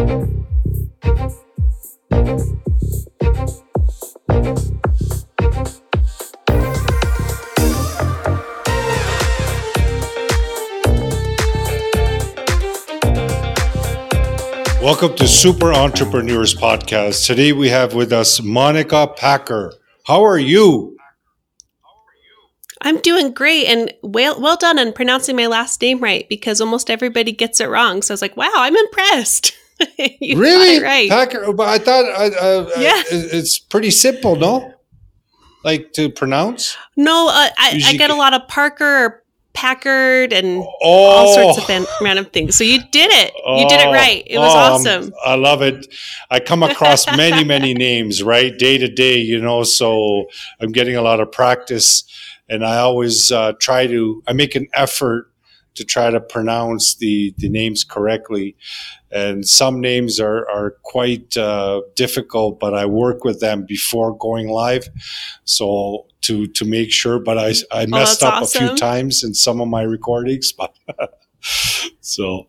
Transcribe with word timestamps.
Welcome 0.00 0.16
to 15.16 15.28
Super 15.28 15.74
Entrepreneurs 15.74 16.54
Podcast. 16.54 17.26
Today 17.26 17.52
we 17.52 17.68
have 17.68 17.92
with 17.92 18.10
us 18.10 18.40
Monica 18.40 19.06
Packer. 19.06 19.74
How 20.06 20.24
are 20.24 20.38
you? 20.38 20.96
I'm 22.80 23.00
doing 23.00 23.34
great 23.34 23.66
and 23.66 23.92
well, 24.02 24.40
well 24.40 24.56
done 24.56 24.78
on 24.78 24.94
pronouncing 24.94 25.36
my 25.36 25.46
last 25.46 25.82
name 25.82 26.00
right 26.00 26.26
because 26.30 26.62
almost 26.62 26.88
everybody 26.88 27.32
gets 27.32 27.60
it 27.60 27.68
wrong. 27.68 28.00
So 28.00 28.12
I 28.12 28.14
was 28.14 28.22
like, 28.22 28.38
wow, 28.38 28.50
I'm 28.54 28.76
impressed. 28.76 29.54
really? 30.20 30.82
right. 30.82 31.08
Packer, 31.08 31.52
but 31.52 31.68
I 31.68 31.78
thought 31.78 32.04
uh, 32.04 32.34
uh, 32.40 32.70
yeah. 32.78 33.02
it's 33.10 33.58
pretty 33.58 33.90
simple, 33.90 34.36
no? 34.36 34.74
Like 35.64 35.92
to 35.94 36.10
pronounce? 36.10 36.76
No, 36.96 37.28
uh, 37.28 37.48
I, 37.56 37.82
I, 37.84 37.96
get 37.96 38.10
a 38.10 38.14
lot 38.14 38.32
of 38.32 38.48
Parker 38.48 39.04
or 39.04 39.24
Packard 39.52 40.32
and 40.32 40.62
oh. 40.62 40.72
all 40.80 41.34
sorts 41.34 41.58
of 41.58 41.64
fan- 41.64 41.86
random 42.00 42.24
things. 42.24 42.56
So 42.56 42.64
you 42.64 42.78
did 42.78 43.10
it. 43.12 43.34
You 43.34 43.68
did 43.68 43.80
it 43.80 43.88
oh. 43.88 43.92
right. 43.92 44.22
It 44.26 44.38
was 44.38 44.54
oh, 44.54 44.58
awesome. 44.58 45.12
I 45.24 45.34
love 45.34 45.60
it. 45.60 45.86
I 46.30 46.40
come 46.40 46.62
across 46.62 47.06
many, 47.14 47.44
many 47.44 47.74
names, 47.88 48.22
right? 48.22 48.56
Day 48.56 48.78
to 48.78 48.88
day, 48.88 49.18
you 49.18 49.40
know, 49.40 49.62
so 49.64 50.26
I'm 50.60 50.72
getting 50.72 50.96
a 50.96 51.02
lot 51.02 51.20
of 51.20 51.30
practice 51.30 52.04
and 52.48 52.64
I 52.64 52.78
always 52.78 53.30
uh, 53.30 53.52
try 53.60 53.86
to, 53.86 54.22
I 54.26 54.32
make 54.32 54.54
an 54.54 54.68
effort 54.72 55.29
to 55.74 55.84
try 55.84 56.10
to 56.10 56.20
pronounce 56.20 56.96
the, 56.96 57.34
the 57.38 57.48
names 57.48 57.84
correctly. 57.84 58.56
And 59.10 59.46
some 59.46 59.80
names 59.80 60.20
are, 60.20 60.48
are 60.50 60.76
quite 60.82 61.36
uh, 61.36 61.82
difficult, 61.96 62.60
but 62.60 62.74
I 62.74 62.86
work 62.86 63.24
with 63.24 63.40
them 63.40 63.64
before 63.66 64.16
going 64.16 64.48
live. 64.48 64.88
So 65.44 66.06
to 66.22 66.46
to 66.48 66.64
make 66.64 66.92
sure. 66.92 67.18
But 67.18 67.38
I 67.38 67.54
I 67.72 67.84
oh, 67.84 67.86
messed 67.86 68.22
oh, 68.22 68.28
up 68.28 68.42
awesome. 68.42 68.64
a 68.64 68.68
few 68.68 68.76
times 68.76 69.24
in 69.24 69.34
some 69.34 69.60
of 69.60 69.68
my 69.68 69.82
recordings, 69.82 70.52
but 70.58 70.74
so 72.00 72.46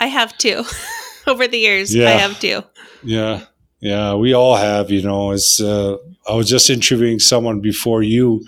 I 0.00 0.06
have 0.06 0.36
to 0.38 0.64
over 1.26 1.46
the 1.46 1.58
years. 1.58 1.94
Yeah. 1.94 2.08
I 2.08 2.12
have 2.12 2.38
to. 2.40 2.62
Yeah. 3.02 3.44
Yeah, 3.80 4.14
we 4.14 4.32
all 4.32 4.56
have, 4.56 4.90
you 4.90 5.02
know, 5.02 5.32
as 5.32 5.60
uh, 5.62 5.98
I 6.26 6.34
was 6.34 6.48
just 6.48 6.70
interviewing 6.70 7.18
someone 7.18 7.60
before 7.60 8.02
you 8.02 8.42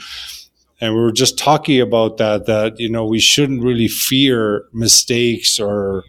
and 0.80 0.94
we 0.94 1.00
were 1.00 1.12
just 1.12 1.38
talking 1.38 1.80
about 1.80 2.16
that 2.19 2.46
that 2.46 2.78
you 2.78 2.88
know 2.88 3.06
we 3.06 3.20
shouldn't 3.20 3.62
really 3.62 3.88
fear 3.88 4.64
mistakes 4.72 5.58
or 5.58 6.05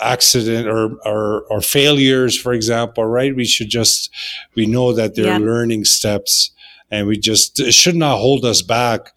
accident 0.00 0.66
or, 0.66 0.96
or, 1.04 1.44
or 1.48 1.60
failures 1.60 2.36
for 2.36 2.52
example 2.52 3.04
right 3.04 3.36
we 3.36 3.44
should 3.44 3.68
just 3.68 4.10
we 4.56 4.66
know 4.66 4.92
that 4.92 5.14
they're 5.14 5.26
yeah. 5.26 5.38
learning 5.38 5.84
steps 5.84 6.50
and 6.90 7.06
we 7.06 7.16
just 7.18 7.60
it 7.60 7.72
should 7.72 7.94
not 7.94 8.18
hold 8.18 8.44
us 8.44 8.62
back 8.62 9.12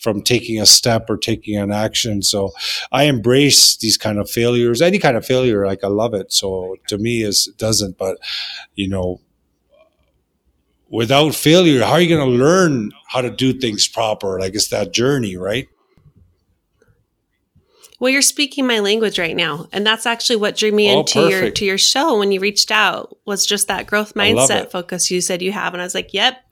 from 0.00 0.22
taking 0.22 0.60
a 0.60 0.66
step 0.66 1.08
or 1.10 1.16
taking 1.16 1.56
an 1.56 1.70
action. 1.70 2.22
So 2.22 2.52
I 2.90 3.04
embrace 3.04 3.76
these 3.76 3.98
kind 3.98 4.18
of 4.18 4.30
failures, 4.30 4.80
any 4.80 4.98
kind 4.98 5.16
of 5.16 5.26
failure. 5.26 5.66
Like 5.66 5.84
I 5.84 5.88
love 5.88 6.14
it. 6.14 6.32
So 6.32 6.76
to 6.88 6.96
me, 6.98 7.22
is 7.22 7.48
it 7.48 7.58
doesn't, 7.58 7.98
but 7.98 8.16
you 8.74 8.88
know, 8.88 9.20
without 10.90 11.34
failure, 11.34 11.84
how 11.84 11.92
are 11.92 12.00
you 12.00 12.14
going 12.14 12.28
to 12.28 12.36
learn 12.36 12.92
how 13.08 13.22
to 13.22 13.30
do 13.30 13.52
things 13.52 13.88
proper? 13.88 14.38
Like 14.38 14.54
it's 14.54 14.68
that 14.68 14.92
journey, 14.92 15.36
right? 15.36 15.68
Well, 17.98 18.10
you're 18.10 18.22
speaking 18.22 18.66
my 18.66 18.80
language 18.80 19.18
right 19.18 19.36
now, 19.36 19.68
and 19.72 19.86
that's 19.86 20.06
actually 20.06 20.36
what 20.36 20.56
drew 20.56 20.72
me 20.72 20.90
oh, 20.90 21.00
into 21.00 21.20
perfect. 21.20 21.30
your 21.30 21.50
to 21.50 21.64
your 21.66 21.78
show 21.78 22.18
when 22.18 22.32
you 22.32 22.40
reached 22.40 22.70
out 22.70 23.16
was 23.26 23.44
just 23.44 23.68
that 23.68 23.86
growth 23.86 24.14
mindset 24.14 24.70
focus 24.70 25.10
you 25.10 25.20
said 25.20 25.42
you 25.42 25.52
have, 25.52 25.74
and 25.74 25.82
I 25.82 25.84
was 25.84 25.94
like, 25.94 26.14
"Yep, 26.14 26.42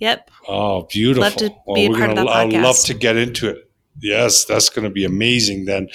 Yep. 0.00 0.30
Oh, 0.48 0.82
beautiful. 0.90 1.22
Love 1.22 1.36
to 1.36 1.54
well, 1.66 1.74
be 1.74 1.86
a 1.86 1.88
part 1.90 2.00
gonna, 2.00 2.10
of 2.12 2.16
that 2.16 2.26
podcast. 2.26 2.54
I'd 2.54 2.62
love 2.62 2.78
to 2.84 2.94
get 2.94 3.16
into 3.16 3.48
it. 3.50 3.70
Yes, 4.02 4.46
that's 4.46 4.70
going 4.70 4.84
to 4.84 4.90
be 4.90 5.04
amazing 5.04 5.66
then. 5.66 5.88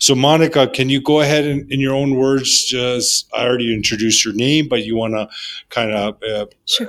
So, 0.00 0.16
Monica, 0.16 0.66
can 0.66 0.88
you 0.88 1.00
go 1.00 1.20
ahead 1.20 1.44
and, 1.44 1.70
in 1.70 1.78
your 1.78 1.94
own 1.94 2.16
words, 2.16 2.64
just, 2.64 3.30
I 3.32 3.44
already 3.44 3.72
introduced 3.72 4.24
your 4.24 4.34
name, 4.34 4.66
but 4.68 4.84
you 4.84 4.96
want 4.96 5.14
to 5.14 5.28
kind 5.70 5.92
of 5.92 6.20
uh, 6.22 6.46
sure. 6.64 6.88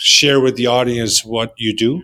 Share 0.00 0.40
with 0.40 0.56
the 0.56 0.66
audience 0.66 1.24
what 1.24 1.54
you 1.58 1.76
do? 1.76 2.02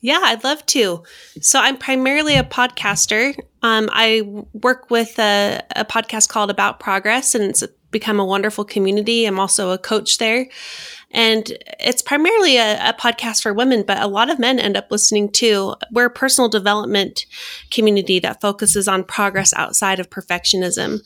Yeah, 0.00 0.20
I'd 0.22 0.44
love 0.44 0.64
to. 0.66 1.02
So, 1.40 1.58
I'm 1.58 1.78
primarily 1.78 2.36
a 2.36 2.44
podcaster. 2.44 3.34
Um, 3.62 3.88
I 3.92 4.20
work 4.52 4.90
with 4.90 5.18
a, 5.18 5.62
a 5.74 5.84
podcast 5.84 6.28
called 6.28 6.50
About 6.50 6.78
Progress, 6.78 7.34
and 7.34 7.44
it's 7.44 7.64
become 7.90 8.20
a 8.20 8.24
wonderful 8.24 8.64
community. 8.64 9.24
I'm 9.24 9.40
also 9.40 9.70
a 9.70 9.78
coach 9.78 10.18
there. 10.18 10.48
And 11.12 11.56
it's 11.78 12.02
primarily 12.02 12.56
a, 12.56 12.90
a, 12.90 12.92
podcast 12.92 13.40
for 13.40 13.54
women, 13.54 13.84
but 13.86 14.02
a 14.02 14.08
lot 14.08 14.30
of 14.30 14.40
men 14.40 14.58
end 14.58 14.76
up 14.76 14.90
listening 14.90 15.30
too. 15.30 15.76
We're 15.92 16.06
a 16.06 16.10
personal 16.10 16.48
development 16.48 17.24
community 17.70 18.18
that 18.18 18.40
focuses 18.40 18.88
on 18.88 19.04
progress 19.04 19.54
outside 19.54 20.00
of 20.00 20.10
perfectionism. 20.10 21.02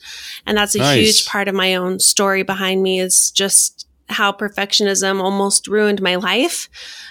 And 0.47 0.57
that's 0.57 0.73
a 0.73 0.79
nice. 0.79 0.97
huge 0.97 1.25
part 1.27 1.47
of 1.47 1.53
my 1.53 1.75
own 1.75 1.99
story 1.99 2.41
behind 2.41 2.81
me 2.81 2.99
is 2.99 3.29
just 3.29 3.85
how 4.09 4.31
perfectionism 4.31 5.21
almost 5.21 5.67
ruined 5.67 6.01
my 6.01 6.15
life. 6.15 6.69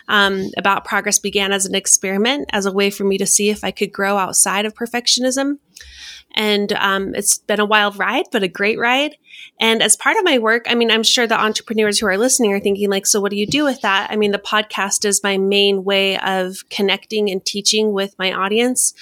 Um, 0.09 0.51
about 0.57 0.85
progress 0.85 1.19
began 1.19 1.53
as 1.53 1.67
an 1.67 1.75
experiment, 1.75 2.49
as 2.53 2.67
a 2.67 2.73
way 2.73 2.91
for 2.91 3.05
me 3.05 3.19
to 3.19 3.27
see 3.27 3.51
if 3.51 3.63
I 3.63 3.71
could 3.71 3.93
grow 3.93 4.17
outside 4.17 4.67
of 4.67 4.75
perfectionism. 4.75 5.59
And 6.35 6.73
um, 6.75 7.15
it's 7.15 7.39
been 7.39 7.61
a 7.61 7.65
wild 7.65 7.99
ride, 7.99 8.27
but 8.31 8.43
a 8.43 8.49
great 8.49 8.79
ride. 8.79 9.17
And 9.61 9.83
as 9.83 9.97
part 9.97 10.17
of 10.17 10.25
my 10.25 10.39
work, 10.39 10.67
I 10.69 10.75
mean, 10.75 10.91
I'm 10.91 11.03
sure 11.03 11.27
the 11.27 11.41
entrepreneurs 11.41 11.99
who 11.99 12.07
are 12.07 12.19
listening 12.19 12.53
are 12.53 12.61
thinking, 12.61 12.91
like, 12.91 13.07
so 13.07 13.21
what 13.21 13.31
do 13.31 13.37
you 13.37 13.47
do 13.47 13.65
with 13.65 13.81
that? 13.81 14.11
I 14.11 14.17
mean, 14.17 14.33
the 14.33 14.39
podcast 14.39 15.05
is 15.05 15.23
my 15.23 15.39
main 15.39 15.85
way 15.85 16.19
of 16.19 16.69
connecting 16.69 17.31
and 17.31 17.45
teaching 17.45 17.93
with 17.93 18.15
my 18.19 18.33
audience. 18.33 18.93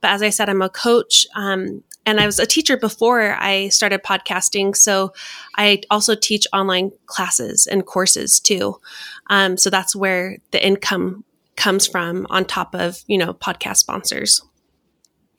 But 0.00 0.10
as 0.10 0.22
I 0.22 0.30
said, 0.30 0.48
I'm 0.48 0.62
a 0.62 0.68
coach. 0.68 1.26
Um, 1.34 1.82
and 2.06 2.20
I 2.20 2.26
was 2.26 2.38
a 2.38 2.46
teacher 2.46 2.76
before 2.76 3.36
I 3.38 3.68
started 3.68 4.02
podcasting. 4.02 4.76
So 4.76 5.12
I 5.56 5.82
also 5.90 6.14
teach 6.14 6.46
online 6.52 6.92
classes 7.06 7.66
and 7.66 7.86
courses 7.86 8.40
too. 8.40 8.80
Um, 9.28 9.56
so 9.56 9.70
that's 9.70 9.96
where 9.96 10.38
the 10.50 10.64
income 10.64 11.24
comes 11.56 11.86
from 11.86 12.26
on 12.30 12.44
top 12.44 12.74
of, 12.74 13.02
you 13.06 13.18
know, 13.18 13.32
podcast 13.32 13.78
sponsors. 13.78 14.40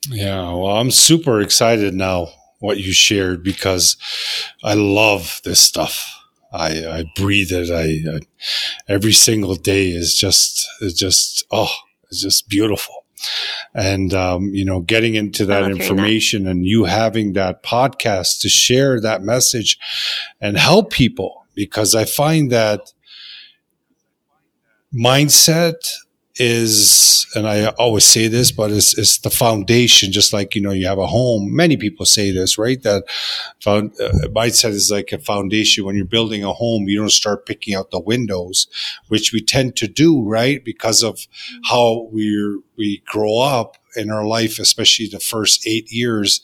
Yeah, 0.10 0.42
well, 0.42 0.78
I'm 0.78 0.92
super 0.92 1.42
excited 1.42 1.94
now 1.94 2.30
what 2.60 2.80
you 2.80 2.94
shared 2.94 3.44
because 3.44 3.98
I 4.64 4.76
love 4.76 5.42
this 5.44 5.60
stuff. 5.60 6.12
I, 6.54 6.86
I 6.86 7.06
breathe 7.16 7.52
it. 7.52 7.70
I, 7.70 8.18
I, 8.18 8.20
every 8.88 9.12
single 9.12 9.56
day 9.56 9.90
is 9.90 10.16
just 10.16 10.68
it's 10.80 10.94
just 10.94 11.44
oh 11.52 11.74
it's 12.10 12.22
just 12.22 12.48
beautiful. 12.48 13.05
And 13.74 14.14
um, 14.14 14.54
you 14.54 14.66
know, 14.66 14.82
getting 14.82 15.16
into 15.16 15.46
that 15.46 15.70
information 15.70 16.44
that. 16.44 16.52
and 16.52 16.66
you 16.66 16.86
having 16.86 17.34
that 17.34 17.64
podcast 17.64 18.42
to 18.42 18.50
share 18.50 19.00
that 19.02 19.22
message 19.22 19.78
and 20.40 20.58
help 20.58 20.92
people 20.92 21.46
because 21.56 21.96
I 21.96 22.06
find 22.06 22.52
that 22.52 22.94
mindset 24.94 25.76
is, 26.38 27.28
and 27.36 27.48
I 27.48 27.68
always 27.68 28.06
say 28.06 28.28
this, 28.28 28.52
but 28.52 28.72
it's, 28.72 28.98
it's 28.98 29.20
the 29.20 29.30
foundation, 29.30 30.12
just 30.12 30.34
like, 30.34 30.56
you 30.56 30.62
know, 30.62 30.72
you 30.72 30.88
have 30.88 31.00
a 31.00 31.08
home. 31.08 31.56
Many 31.56 31.78
people 31.78 32.06
say 32.06 32.32
this, 32.32 32.58
right? 32.58 32.82
That 32.84 33.06
found, 33.62 33.94
uh, 34.00 34.28
mindset 34.30 34.72
is 34.72 34.92
like 34.92 35.12
a 35.12 35.20
foundation. 35.20 35.86
When 35.86 35.96
you're 35.96 36.06
building 36.06 36.44
a 36.44 36.54
home, 36.54 36.88
you 36.88 37.00
don't 37.00 37.10
start 37.10 37.46
picking 37.46 37.76
out 37.76 37.92
the 37.92 38.00
windows, 38.00 38.68
which 39.08 39.32
we 39.32 39.42
tend 39.42 39.76
to 39.78 39.88
do, 39.88 40.22
right? 40.24 40.64
Because 40.64 41.04
of 41.04 41.28
how 41.70 42.10
we 42.12 42.60
we 42.78 43.02
grow 43.06 43.40
up 43.40 43.78
in 43.96 44.12
our 44.12 44.26
life, 44.26 44.60
especially 44.60 45.08
the 45.08 45.20
first 45.20 45.66
eight 45.68 45.92
years, 45.92 46.42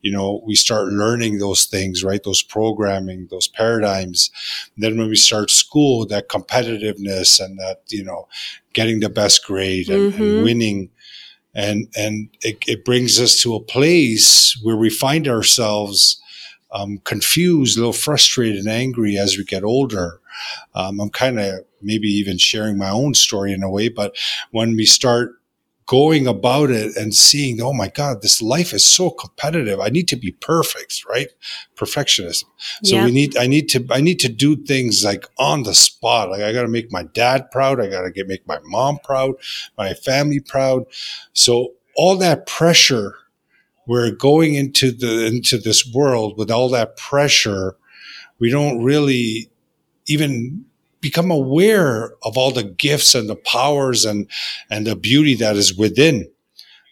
you 0.00 0.10
know, 0.10 0.42
we 0.44 0.54
start 0.54 0.88
learning 0.88 1.38
those 1.38 1.64
things, 1.64 2.04
right? 2.04 2.22
Those 2.22 2.42
programming, 2.42 3.28
those 3.30 3.48
paradigms. 3.48 4.30
And 4.74 4.84
then 4.84 4.98
when 4.98 5.08
we 5.08 5.16
start 5.16 5.50
school, 5.50 6.06
that 6.06 6.28
competitiveness 6.28 7.42
and 7.44 7.58
that, 7.58 7.82
you 7.88 8.04
know, 8.04 8.28
getting 8.72 9.00
the 9.00 9.10
best 9.10 9.44
grade 9.44 9.88
and, 9.88 10.12
mm-hmm. 10.12 10.22
and 10.22 10.44
winning. 10.44 10.90
And, 11.54 11.88
and 11.96 12.28
it, 12.42 12.58
it, 12.68 12.84
brings 12.84 13.20
us 13.20 13.42
to 13.42 13.56
a 13.56 13.60
place 13.60 14.56
where 14.62 14.76
we 14.76 14.88
find 14.88 15.26
ourselves 15.26 16.20
um, 16.70 16.98
confused, 16.98 17.76
a 17.76 17.80
little 17.80 17.92
frustrated 17.92 18.60
and 18.60 18.68
angry 18.68 19.16
as 19.18 19.36
we 19.36 19.42
get 19.42 19.64
older. 19.64 20.20
Um, 20.74 21.00
I'm 21.00 21.10
kind 21.10 21.40
of 21.40 21.64
maybe 21.82 22.08
even 22.08 22.38
sharing 22.38 22.78
my 22.78 22.90
own 22.90 23.14
story 23.14 23.52
in 23.52 23.62
a 23.62 23.70
way, 23.70 23.88
but 23.88 24.16
when 24.50 24.76
we 24.76 24.86
start 24.86 25.39
going 25.90 26.28
about 26.28 26.70
it 26.70 26.96
and 26.96 27.12
seeing, 27.12 27.60
oh 27.60 27.72
my 27.72 27.88
God, 27.88 28.22
this 28.22 28.40
life 28.40 28.72
is 28.72 28.86
so 28.86 29.10
competitive. 29.10 29.80
I 29.80 29.88
need 29.88 30.06
to 30.06 30.16
be 30.16 30.30
perfect, 30.30 31.04
right? 31.10 31.26
Perfectionism. 31.74 32.44
So 32.84 32.94
yeah. 32.94 33.04
we 33.06 33.10
need, 33.10 33.36
I 33.36 33.48
need 33.48 33.68
to, 33.70 33.84
I 33.90 34.00
need 34.00 34.20
to 34.20 34.28
do 34.28 34.54
things 34.54 35.02
like 35.04 35.26
on 35.36 35.64
the 35.64 35.74
spot. 35.74 36.30
Like 36.30 36.42
I 36.42 36.52
got 36.52 36.62
to 36.62 36.68
make 36.68 36.92
my 36.92 37.02
dad 37.02 37.50
proud. 37.50 37.80
I 37.80 37.88
got 37.88 38.02
to 38.02 38.12
get, 38.12 38.28
make 38.28 38.46
my 38.46 38.60
mom 38.62 39.00
proud, 39.02 39.34
my 39.76 39.92
family 39.94 40.38
proud. 40.38 40.84
So 41.32 41.72
all 41.96 42.16
that 42.18 42.46
pressure 42.46 43.16
we're 43.88 44.12
going 44.12 44.54
into 44.54 44.92
the 44.92 45.26
into 45.26 45.58
this 45.58 45.90
world 45.92 46.38
with 46.38 46.48
all 46.48 46.68
that 46.68 46.96
pressure 46.96 47.76
we 48.38 48.48
don't 48.48 48.84
really 48.84 49.50
even 50.06 50.64
become 51.00 51.30
aware 51.30 52.14
of 52.22 52.36
all 52.36 52.50
the 52.50 52.64
gifts 52.64 53.14
and 53.14 53.28
the 53.28 53.36
powers 53.36 54.04
and 54.04 54.28
and 54.70 54.86
the 54.86 54.96
beauty 54.96 55.34
that 55.36 55.56
is 55.56 55.74
within. 55.76 56.30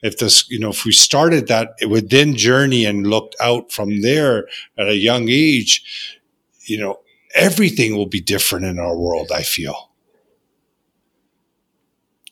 If 0.02 0.18
this 0.18 0.48
you 0.50 0.58
know 0.58 0.70
if 0.70 0.84
we 0.84 0.92
started 0.92 1.48
that 1.48 1.70
within 1.88 2.36
journey 2.36 2.84
and 2.84 3.06
looked 3.06 3.36
out 3.40 3.72
from 3.72 4.00
there 4.02 4.46
at 4.76 4.88
a 4.88 4.96
young 4.96 5.28
age 5.28 6.16
you 6.68 6.78
know 6.78 7.00
everything 7.34 7.96
will 7.96 8.06
be 8.06 8.20
different 8.20 8.64
in 8.64 8.78
our 8.78 8.96
world 8.96 9.30
i 9.34 9.42
feel. 9.42 9.88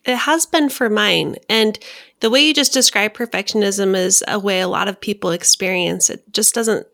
It 0.04 0.16
has 0.16 0.46
been 0.46 0.68
for 0.68 0.88
mine. 0.88 1.34
And 1.48 1.78
the 2.20 2.30
way 2.30 2.46
you 2.46 2.54
just 2.54 2.72
describe 2.72 3.12
perfectionism 3.14 3.96
is 3.96 4.22
a 4.28 4.38
way 4.38 4.60
a 4.60 4.68
lot 4.68 4.86
of 4.86 5.00
people 5.00 5.32
experience. 5.32 6.08
It 6.08 6.22
just 6.32 6.54
doesn't 6.54 6.86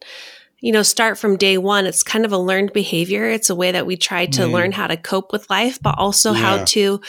you 0.62 0.70
know, 0.70 0.84
start 0.84 1.18
from 1.18 1.36
day 1.36 1.58
one. 1.58 1.86
It's 1.86 2.04
kind 2.04 2.24
of 2.24 2.30
a 2.30 2.38
learned 2.38 2.72
behavior. 2.72 3.28
It's 3.28 3.50
a 3.50 3.54
way 3.54 3.72
that 3.72 3.84
we 3.84 3.96
try 3.96 4.26
to 4.26 4.42
mm. 4.42 4.52
learn 4.52 4.70
how 4.70 4.86
to 4.86 4.96
cope 4.96 5.32
with 5.32 5.50
life, 5.50 5.82
but 5.82 5.98
also 5.98 6.32
yeah. 6.32 6.38
how 6.38 6.64
to 6.66 7.00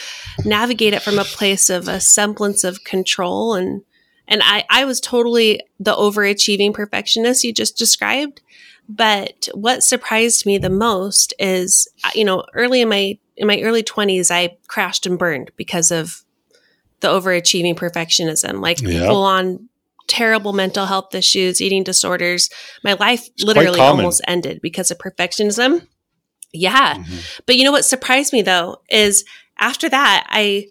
navigate 0.44 0.92
it 0.92 1.02
from 1.02 1.20
a 1.20 1.24
place 1.24 1.70
of 1.70 1.86
a 1.86 2.00
semblance 2.00 2.64
of 2.64 2.82
control. 2.82 3.54
And, 3.54 3.82
and 4.26 4.42
I, 4.44 4.64
I 4.68 4.84
was 4.84 5.00
totally 5.00 5.60
the 5.78 5.94
overachieving 5.94 6.74
perfectionist 6.74 7.44
you 7.44 7.52
just 7.52 7.78
described. 7.78 8.42
But 8.88 9.48
what 9.54 9.84
surprised 9.84 10.44
me 10.44 10.58
the 10.58 10.68
most 10.68 11.32
is, 11.38 11.88
you 12.12 12.24
know, 12.24 12.44
early 12.54 12.80
in 12.80 12.88
my, 12.88 13.16
in 13.36 13.46
my 13.46 13.60
early 13.62 13.84
twenties, 13.84 14.32
I 14.32 14.56
crashed 14.66 15.06
and 15.06 15.16
burned 15.16 15.52
because 15.54 15.92
of 15.92 16.24
the 17.00 17.08
overachieving 17.08 17.76
perfectionism, 17.76 18.60
like 18.60 18.80
yep. 18.82 19.06
full 19.06 19.22
on 19.22 19.68
terrible 20.06 20.52
mental 20.52 20.86
health 20.86 21.14
issues, 21.14 21.60
eating 21.60 21.82
disorders. 21.82 22.50
My 22.82 22.94
life 22.94 23.28
it's 23.34 23.44
literally 23.44 23.80
almost 23.80 24.22
ended 24.26 24.60
because 24.62 24.90
of 24.90 24.98
perfectionism. 24.98 25.86
Yeah. 26.52 26.94
Mm-hmm. 26.94 27.16
But 27.46 27.56
you 27.56 27.64
know 27.64 27.72
what 27.72 27.84
surprised 27.84 28.32
me 28.32 28.42
though 28.42 28.82
is 28.88 29.24
after 29.58 29.88
that, 29.88 30.26
I, 30.28 30.68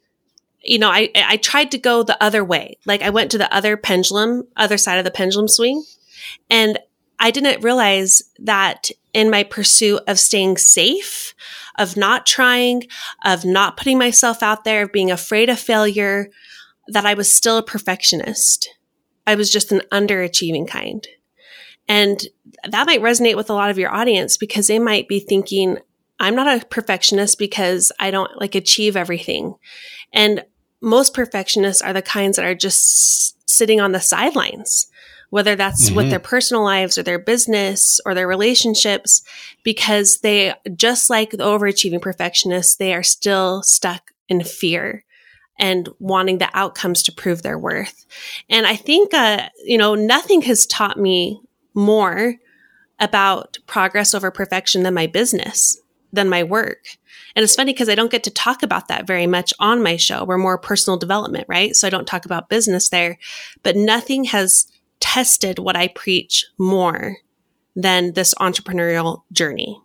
you 0.63 0.79
know, 0.79 0.89
I, 0.89 1.09
I 1.15 1.37
tried 1.37 1.71
to 1.71 1.77
go 1.77 2.03
the 2.03 2.21
other 2.23 2.43
way. 2.43 2.77
Like 2.85 3.01
I 3.01 3.09
went 3.09 3.31
to 3.31 3.37
the 3.37 3.53
other 3.53 3.75
pendulum, 3.75 4.47
other 4.55 4.77
side 4.77 4.97
of 4.97 5.05
the 5.05 5.11
pendulum 5.11 5.47
swing. 5.47 5.83
And 6.49 6.79
I 7.19 7.31
didn't 7.31 7.63
realize 7.63 8.21
that 8.39 8.89
in 9.13 9.29
my 9.29 9.43
pursuit 9.43 10.01
of 10.07 10.19
staying 10.19 10.57
safe, 10.57 11.35
of 11.77 11.95
not 11.95 12.25
trying, 12.25 12.83
of 13.23 13.45
not 13.45 13.77
putting 13.77 13.97
myself 13.97 14.41
out 14.41 14.63
there, 14.63 14.83
of 14.83 14.91
being 14.91 15.11
afraid 15.11 15.49
of 15.49 15.59
failure, 15.59 16.29
that 16.87 17.05
I 17.05 17.13
was 17.13 17.33
still 17.33 17.57
a 17.57 17.63
perfectionist. 17.63 18.69
I 19.25 19.35
was 19.35 19.51
just 19.51 19.71
an 19.71 19.81
underachieving 19.91 20.67
kind. 20.67 21.07
And 21.87 22.25
that 22.69 22.85
might 22.85 23.01
resonate 23.01 23.35
with 23.35 23.49
a 23.49 23.53
lot 23.53 23.69
of 23.69 23.77
your 23.77 23.93
audience 23.93 24.37
because 24.37 24.67
they 24.67 24.79
might 24.79 25.07
be 25.07 25.19
thinking, 25.19 25.77
I'm 26.19 26.35
not 26.35 26.61
a 26.61 26.65
perfectionist 26.65 27.37
because 27.37 27.91
I 27.99 28.11
don't 28.11 28.39
like 28.39 28.55
achieve 28.55 28.95
everything. 28.95 29.55
And 30.13 30.45
most 30.81 31.13
perfectionists 31.13 31.81
are 31.81 31.93
the 31.93 32.01
kinds 32.01 32.37
that 32.37 32.45
are 32.45 32.55
just 32.55 33.49
sitting 33.49 33.81
on 33.81 33.91
the 33.91 33.99
sidelines, 33.99 34.87
whether 35.29 35.55
that's 35.55 35.87
mm-hmm. 35.87 35.95
with 35.95 36.09
their 36.09 36.19
personal 36.19 36.63
lives 36.63 36.97
or 36.97 37.03
their 37.03 37.19
business 37.19 37.99
or 38.05 38.13
their 38.13 38.27
relationships, 38.27 39.23
because 39.63 40.19
they, 40.19 40.53
just 40.75 41.09
like 41.09 41.31
the 41.31 41.37
overachieving 41.37 42.01
perfectionists, 42.01 42.75
they 42.75 42.93
are 42.93 43.03
still 43.03 43.61
stuck 43.63 44.11
in 44.29 44.43
fear 44.43 45.03
and 45.59 45.89
wanting 45.99 46.39
the 46.39 46.49
outcomes 46.53 47.03
to 47.03 47.11
prove 47.11 47.43
their 47.43 47.57
worth. 47.57 48.05
And 48.49 48.65
I 48.65 48.75
think, 48.75 49.13
uh, 49.13 49.49
you 49.63 49.77
know, 49.77 49.95
nothing 49.95 50.41
has 50.43 50.65
taught 50.65 50.97
me 50.99 51.41
more 51.73 52.35
about 52.99 53.57
progress 53.67 54.13
over 54.13 54.31
perfection 54.31 54.83
than 54.83 54.93
my 54.93 55.07
business, 55.07 55.79
than 56.11 56.29
my 56.29 56.43
work. 56.43 56.85
And 57.35 57.43
it's 57.43 57.55
funny 57.55 57.73
because 57.73 57.89
I 57.89 57.95
don't 57.95 58.11
get 58.11 58.23
to 58.23 58.31
talk 58.31 58.63
about 58.63 58.87
that 58.87 59.07
very 59.07 59.27
much 59.27 59.53
on 59.59 59.81
my 59.81 59.95
show. 59.95 60.23
We're 60.23 60.37
more 60.37 60.57
personal 60.57 60.97
development, 60.97 61.45
right? 61.47 61.75
So 61.75 61.87
I 61.87 61.89
don't 61.89 62.07
talk 62.07 62.25
about 62.25 62.49
business 62.49 62.89
there, 62.89 63.17
but 63.63 63.75
nothing 63.75 64.25
has 64.25 64.67
tested 64.99 65.59
what 65.59 65.75
I 65.75 65.87
preach 65.89 66.45
more 66.57 67.17
than 67.75 68.13
this 68.13 68.33
entrepreneurial 68.35 69.23
journey 69.31 69.81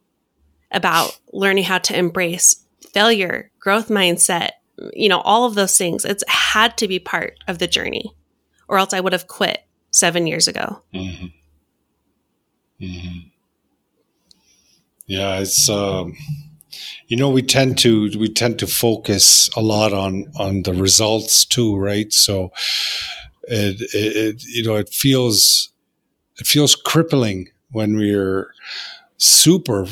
about 0.71 1.19
learning 1.33 1.65
how 1.65 1.79
to 1.79 1.97
embrace 1.99 2.65
failure, 2.93 3.51
growth 3.59 3.89
mindset, 3.89 4.51
you 4.93 5.09
know, 5.09 5.21
all 5.21 5.45
of 5.45 5.55
those 5.55 5.77
things. 5.77 6.05
It's 6.05 6.25
had 6.29 6.77
to 6.79 6.89
be 6.89 6.99
part 6.99 7.39
of 7.47 7.59
the 7.59 7.67
journey, 7.67 8.15
or 8.69 8.79
else 8.79 8.93
I 8.93 9.01
would 9.01 9.13
have 9.13 9.27
quit 9.27 9.65
seven 9.91 10.27
years 10.27 10.49
ago. 10.49 10.83
Mm-hmm. 10.95 11.27
Mm-hmm. 12.85 13.19
Yeah, 15.07 15.39
it's 15.41 15.69
um, 15.69 16.15
you 17.07 17.17
know 17.17 17.31
we 17.31 17.43
tend 17.43 17.79
to 17.79 18.11
we 18.19 18.29
tend 18.29 18.59
to 18.59 18.67
focus 18.67 19.49
a 19.57 19.61
lot 19.61 19.93
on 19.93 20.31
on 20.39 20.63
the 20.63 20.75
results 20.75 21.45
too, 21.45 21.77
right? 21.77 22.13
So 22.13 22.53
it, 23.45 23.81
it, 23.95 24.17
it 24.17 24.45
you 24.45 24.63
know 24.63 24.77
it 24.77 24.91
feels 24.91 25.71
it 26.39 26.47
feels 26.47 26.75
crippling 26.75 27.49
when 27.71 27.97
we're 27.97 28.53
super 29.17 29.87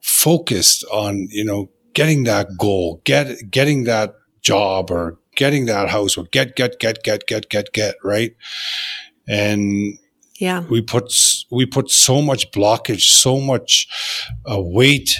focused 0.00 0.84
on 0.92 1.28
you 1.30 1.44
know 1.44 1.70
getting 1.98 2.22
that 2.22 2.56
goal, 2.56 3.02
get 3.02 3.50
getting 3.50 3.82
that 3.82 4.14
job 4.40 4.88
or 4.88 5.18
getting 5.34 5.66
that 5.66 5.88
house 5.88 6.16
or 6.16 6.26
get, 6.30 6.54
get, 6.54 6.78
get, 6.78 7.02
get, 7.02 7.26
get, 7.26 7.48
get, 7.48 7.72
get, 7.72 7.96
right? 8.04 8.36
And 9.26 9.98
yeah, 10.38 10.60
we 10.70 10.80
put, 10.80 11.12
we 11.50 11.66
put 11.66 11.90
so 11.90 12.22
much 12.22 12.52
blockage, 12.52 13.10
so 13.10 13.40
much 13.40 13.88
uh, 14.48 14.60
weight 14.60 15.16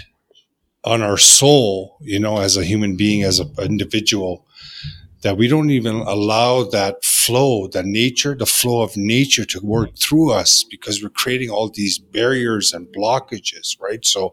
on 0.84 1.02
our 1.02 1.18
soul, 1.18 1.98
you 2.00 2.20
know, 2.20 2.38
as 2.38 2.56
a 2.56 2.64
human 2.64 2.96
being, 2.96 3.24
as 3.24 3.40
an 3.40 3.52
individual, 3.58 4.46
that 5.22 5.36
we 5.36 5.48
don't 5.48 5.70
even 5.70 5.96
allow 5.96 6.62
that 6.62 7.04
flow, 7.04 7.66
the 7.66 7.82
nature, 7.82 8.36
the 8.36 8.46
flow 8.46 8.82
of 8.82 8.96
nature 8.96 9.44
to 9.44 9.58
work 9.64 9.98
through 9.98 10.30
us 10.30 10.62
because 10.70 11.02
we're 11.02 11.08
creating 11.08 11.50
all 11.50 11.68
these 11.68 11.98
barriers 11.98 12.72
and 12.72 12.86
blockages, 12.96 13.76
right? 13.80 14.04
So 14.04 14.32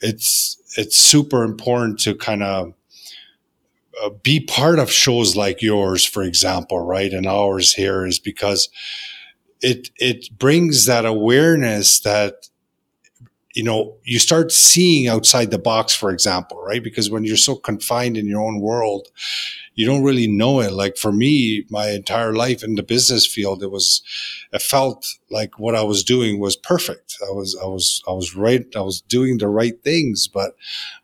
it's, 0.00 0.56
it's 0.76 0.96
super 0.96 1.42
important 1.44 1.98
to 2.00 2.14
kind 2.14 2.42
of 2.42 2.74
uh, 4.02 4.10
be 4.22 4.40
part 4.40 4.78
of 4.78 4.90
shows 4.90 5.36
like 5.36 5.60
yours, 5.60 6.04
for 6.04 6.22
example, 6.22 6.78
right? 6.78 7.12
And 7.12 7.26
ours 7.26 7.74
here 7.74 8.06
is 8.06 8.18
because 8.18 8.68
it, 9.60 9.90
it 9.96 10.28
brings 10.38 10.86
that 10.86 11.04
awareness 11.04 12.00
that, 12.00 12.48
you 13.54 13.64
know, 13.64 13.96
you 14.04 14.20
start 14.20 14.52
seeing 14.52 15.08
outside 15.08 15.50
the 15.50 15.58
box, 15.58 15.94
for 15.94 16.12
example, 16.12 16.62
right? 16.62 16.82
Because 16.82 17.10
when 17.10 17.24
you're 17.24 17.36
so 17.36 17.56
confined 17.56 18.16
in 18.16 18.26
your 18.26 18.40
own 18.40 18.60
world, 18.60 19.08
you 19.78 19.86
don't 19.86 20.02
really 20.02 20.26
know 20.26 20.58
it. 20.58 20.72
Like 20.72 20.96
for 20.96 21.12
me, 21.12 21.64
my 21.70 21.90
entire 21.90 22.34
life 22.34 22.64
in 22.64 22.74
the 22.74 22.82
business 22.82 23.24
field, 23.24 23.62
it 23.62 23.70
was, 23.70 24.02
it 24.52 24.60
felt 24.60 25.06
like 25.30 25.60
what 25.60 25.76
I 25.76 25.84
was 25.84 26.02
doing 26.02 26.40
was 26.40 26.56
perfect. 26.56 27.14
I 27.22 27.30
was, 27.30 27.56
I 27.62 27.66
was, 27.66 28.02
I 28.08 28.10
was 28.10 28.34
right. 28.34 28.66
I 28.74 28.80
was 28.80 29.00
doing 29.00 29.38
the 29.38 29.46
right 29.46 29.80
things, 29.84 30.26
but 30.26 30.56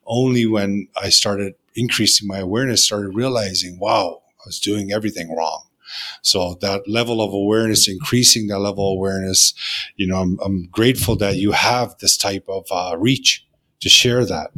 only 0.06 0.44
when 0.44 0.88
I 1.00 1.10
started 1.10 1.54
increasing 1.76 2.26
my 2.26 2.38
awareness, 2.38 2.84
started 2.84 3.14
realizing, 3.14 3.78
wow, 3.78 4.22
I 4.40 4.42
was 4.44 4.58
doing 4.58 4.90
everything 4.90 5.32
wrong. 5.36 5.68
So 6.22 6.54
that 6.60 6.88
level 6.88 7.22
of 7.22 7.32
awareness, 7.32 7.86
increasing 7.86 8.48
that 8.48 8.58
level 8.58 8.90
of 8.90 8.96
awareness, 8.96 9.54
you 9.94 10.08
know, 10.08 10.16
I'm, 10.16 10.36
I'm 10.44 10.66
grateful 10.72 11.14
that 11.18 11.36
you 11.36 11.52
have 11.52 11.96
this 11.98 12.16
type 12.16 12.46
of 12.48 12.66
uh, 12.72 12.96
reach 12.98 13.46
to 13.82 13.88
share 13.88 14.24
that. 14.24 14.50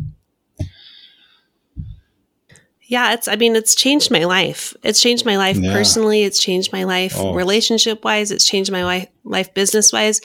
Yeah, 2.88 3.14
it's, 3.14 3.26
I 3.26 3.34
mean, 3.34 3.56
it's 3.56 3.74
changed 3.74 4.12
my 4.12 4.24
life. 4.24 4.72
It's 4.84 5.00
changed 5.00 5.26
my 5.26 5.36
life 5.36 5.56
yeah. 5.56 5.72
personally. 5.72 6.22
It's 6.22 6.40
changed 6.40 6.72
my 6.72 6.84
life 6.84 7.14
oh. 7.16 7.34
relationship 7.34 8.04
wise. 8.04 8.30
It's 8.30 8.46
changed 8.46 8.70
my 8.70 8.84
life, 8.84 9.08
life 9.24 9.52
business 9.54 9.92
wise. 9.92 10.20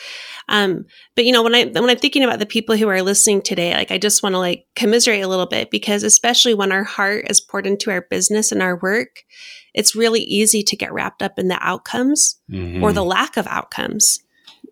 Um, 0.48 0.86
but 1.16 1.26
you 1.26 1.32
know, 1.32 1.42
when 1.42 1.56
I, 1.56 1.66
when 1.66 1.90
I'm 1.90 1.98
thinking 1.98 2.24
about 2.24 2.38
the 2.38 2.46
people 2.46 2.78
who 2.78 2.88
are 2.88 3.02
listening 3.02 3.42
today, 3.42 3.74
like 3.74 3.90
I 3.90 3.98
just 3.98 4.22
want 4.22 4.34
to 4.34 4.40
like 4.40 4.66
commiserate 4.76 5.24
a 5.24 5.28
little 5.28 5.48
bit 5.48 5.72
because 5.72 6.04
especially 6.04 6.54
when 6.54 6.72
our 6.72 6.84
heart 6.84 7.26
is 7.30 7.42
poured 7.42 7.66
into 7.66 7.90
our 7.90 8.02
business 8.02 8.52
and 8.52 8.62
our 8.62 8.78
work, 8.78 9.24
it's 9.74 9.96
really 9.96 10.22
easy 10.22 10.62
to 10.62 10.76
get 10.76 10.94
wrapped 10.94 11.24
up 11.24 11.40
in 11.40 11.48
the 11.48 11.58
outcomes 11.62 12.40
mm-hmm. 12.50 12.84
or 12.84 12.94
the 12.94 13.04
lack 13.04 13.38
of 13.38 13.48
outcomes. 13.48 14.20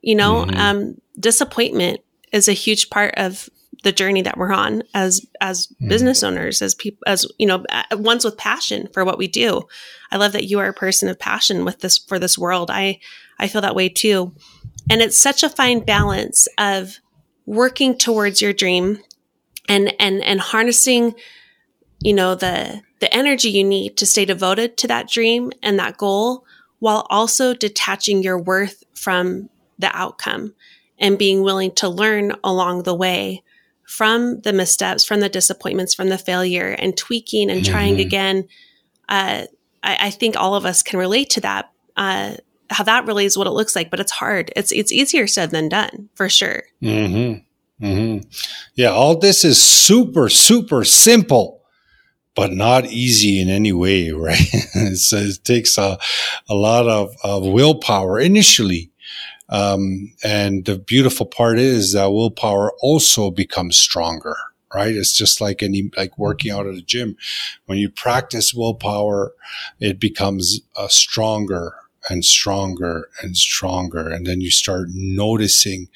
You 0.03 0.15
know, 0.15 0.45
mm-hmm. 0.45 0.57
um, 0.57 0.95
disappointment 1.19 2.01
is 2.31 2.47
a 2.47 2.53
huge 2.53 2.89
part 2.89 3.15
of 3.17 3.49
the 3.83 3.91
journey 3.91 4.21
that 4.21 4.37
we're 4.37 4.51
on 4.51 4.83
as 4.93 5.25
as 5.41 5.67
mm. 5.81 5.87
business 5.89 6.23
owners 6.23 6.61
as 6.61 6.75
people 6.75 6.99
as 7.07 7.25
you 7.37 7.47
know 7.47 7.63
ones 7.93 8.25
with 8.25 8.37
passion 8.37 8.87
for 8.93 9.05
what 9.05 9.17
we 9.17 9.27
do. 9.27 9.63
I 10.11 10.17
love 10.17 10.33
that 10.33 10.45
you 10.45 10.59
are 10.59 10.67
a 10.67 10.73
person 10.73 11.09
of 11.09 11.19
passion 11.19 11.65
with 11.65 11.79
this 11.79 11.97
for 11.97 12.19
this 12.19 12.37
world. 12.37 12.69
I 12.71 12.99
i 13.39 13.47
feel 13.47 13.61
that 13.61 13.75
way 13.75 13.89
too. 13.89 14.33
And 14.89 15.01
it's 15.01 15.19
such 15.19 15.43
a 15.43 15.49
fine 15.49 15.81
balance 15.81 16.47
of 16.57 16.97
working 17.45 17.97
towards 17.97 18.41
your 18.41 18.53
dream 18.53 18.99
and 19.67 19.93
and 19.99 20.21
and 20.23 20.39
harnessing 20.39 21.15
you 22.01 22.13
know 22.13 22.35
the 22.35 22.81
the 22.99 23.13
energy 23.13 23.49
you 23.49 23.63
need 23.63 23.95
to 23.97 24.05
stay 24.05 24.25
devoted 24.25 24.77
to 24.77 24.87
that 24.87 25.09
dream 25.09 25.51
and 25.63 25.79
that 25.79 25.97
goal 25.97 26.45
while 26.79 27.05
also 27.09 27.53
detaching 27.53 28.23
your 28.23 28.37
worth 28.37 28.83
from 28.93 29.49
the 29.77 29.95
outcome 29.95 30.53
and 30.97 31.17
being 31.17 31.43
willing 31.43 31.71
to 31.71 31.87
learn 31.87 32.33
along 32.43 32.83
the 32.83 32.95
way 32.95 33.41
from 33.89 34.39
the 34.41 34.53
missteps, 34.53 35.03
from 35.03 35.19
the 35.19 35.27
disappointments, 35.27 35.95
from 35.95 36.09
the 36.09 36.17
failure, 36.17 36.75
and 36.77 36.95
tweaking 36.95 37.49
and 37.49 37.65
trying 37.65 37.95
mm-hmm. 37.95 38.07
again. 38.07 38.47
Uh, 39.09 39.45
I, 39.81 39.97
I, 40.01 40.09
think 40.11 40.37
all 40.37 40.53
of 40.53 40.63
us 40.63 40.83
can 40.83 40.99
relate 40.99 41.31
to 41.31 41.41
that. 41.41 41.71
Uh, 41.97 42.35
how 42.69 42.83
that 42.83 43.07
really 43.07 43.25
is 43.25 43.35
what 43.35 43.47
it 43.47 43.51
looks 43.51 43.75
like, 43.75 43.89
but 43.89 43.99
it's 43.99 44.11
hard. 44.11 44.51
It's 44.55 44.71
it's 44.71 44.91
easier 44.91 45.25
said 45.25 45.49
than 45.49 45.69
done 45.69 46.09
for 46.13 46.29
sure. 46.29 46.63
Mm-hmm. 46.83 47.83
Mm-hmm. 47.83 48.29
Yeah, 48.75 48.89
all 48.89 49.17
this 49.17 49.43
is 49.43 49.59
super 49.61 50.29
super 50.29 50.83
simple, 50.83 51.63
but 52.35 52.51
not 52.53 52.85
easy 52.85 53.41
in 53.41 53.49
any 53.49 53.73
way, 53.73 54.11
right? 54.11 54.37
So 54.93 55.17
it 55.17 55.43
takes 55.43 55.79
a 55.79 55.97
a 56.47 56.53
lot 56.53 56.87
of, 56.87 57.15
of 57.23 57.43
willpower 57.43 58.19
initially 58.19 58.91
um, 59.49 60.13
and 60.23 60.65
the 60.65 60.77
beautiful 60.77 61.25
part 61.25 61.59
is 61.59 61.93
that 61.93 62.11
willpower 62.11 62.71
also 62.81 63.31
becomes 63.31 63.77
stronger, 63.77 64.35
right? 64.73 64.95
It's 64.95 65.13
just 65.13 65.41
like 65.41 65.63
any, 65.63 65.89
like 65.97 66.17
working 66.17 66.51
out 66.51 66.67
at 66.67 66.75
a 66.75 66.81
gym. 66.81 67.17
When 67.65 67.77
you 67.77 67.89
practice 67.89 68.53
willpower, 68.53 69.33
it 69.79 69.99
becomes 69.99 70.61
uh, 70.77 70.87
stronger 70.87 71.73
and 72.09 72.23
stronger 72.23 73.09
and 73.21 73.35
stronger. 73.35 74.07
And 74.07 74.25
then 74.25 74.39
you 74.39 74.51
start 74.51 74.89
noticing, 74.93 75.89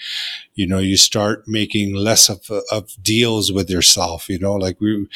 you 0.55 0.67
know, 0.67 0.79
you 0.79 0.97
start 0.97 1.43
making 1.47 1.95
less 1.95 2.29
of, 2.29 2.49
of 2.71 2.91
deals 3.01 3.51
with 3.51 3.69
yourself, 3.69 4.29
you 4.29 4.39
know, 4.39 4.55
like 4.55 4.81
we, 4.81 5.07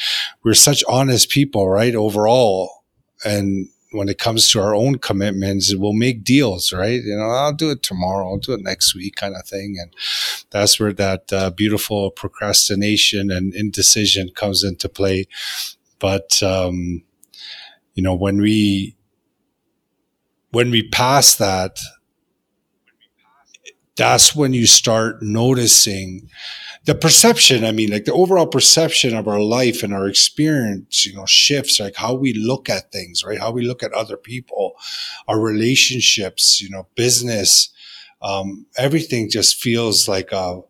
we're 0.44 0.54
such 0.54 0.82
honest 0.88 1.28
people, 1.28 1.68
right? 1.68 1.94
Overall. 1.94 2.84
And 3.24 3.68
when 3.90 4.08
it 4.08 4.18
comes 4.18 4.50
to 4.50 4.60
our 4.60 4.74
own 4.74 4.98
commitments, 4.98 5.74
we'll 5.74 5.94
make 5.94 6.22
deals, 6.22 6.72
right? 6.72 7.02
You 7.02 7.16
know, 7.16 7.30
I'll 7.30 7.54
do 7.54 7.70
it 7.70 7.82
tomorrow, 7.82 8.28
I'll 8.28 8.38
do 8.38 8.52
it 8.52 8.60
next 8.62 8.94
week, 8.94 9.16
kind 9.16 9.34
of 9.34 9.46
thing. 9.46 9.76
And 9.80 9.94
that's 10.50 10.78
where 10.78 10.92
that 10.92 11.32
uh, 11.32 11.50
beautiful 11.50 12.10
procrastination 12.10 13.30
and 13.30 13.54
indecision 13.54 14.30
comes 14.34 14.62
into 14.62 14.88
play. 14.88 15.26
But, 15.98 16.42
um, 16.42 17.02
you 17.94 18.02
know, 18.02 18.14
when 18.14 18.40
we, 18.40 18.96
when 20.50 20.70
we 20.70 20.88
pass 20.88 21.34
that, 21.36 21.78
that's 23.96 24.36
when 24.36 24.52
you 24.52 24.66
start 24.66 25.22
noticing 25.22 26.28
the 26.88 26.94
perception 26.94 27.66
i 27.66 27.70
mean 27.70 27.90
like 27.90 28.06
the 28.06 28.12
overall 28.14 28.46
perception 28.46 29.14
of 29.14 29.28
our 29.28 29.40
life 29.40 29.82
and 29.82 29.92
our 29.92 30.08
experience 30.08 31.04
you 31.04 31.14
know 31.14 31.26
shifts 31.26 31.78
like 31.78 31.94
how 31.96 32.14
we 32.14 32.32
look 32.32 32.70
at 32.70 32.90
things 32.90 33.22
right? 33.22 33.38
How 33.38 33.50
we 33.50 33.66
look 33.66 33.82
at 33.82 33.92
other 33.92 34.16
people 34.16 34.72
our 35.28 35.38
relationships 35.38 36.62
you 36.62 36.70
know 36.70 36.86
business 36.94 37.68
um, 38.22 38.66
everything 38.78 39.28
just 39.30 39.60
feels 39.62 40.08
like 40.08 40.32
uh, 40.32 40.60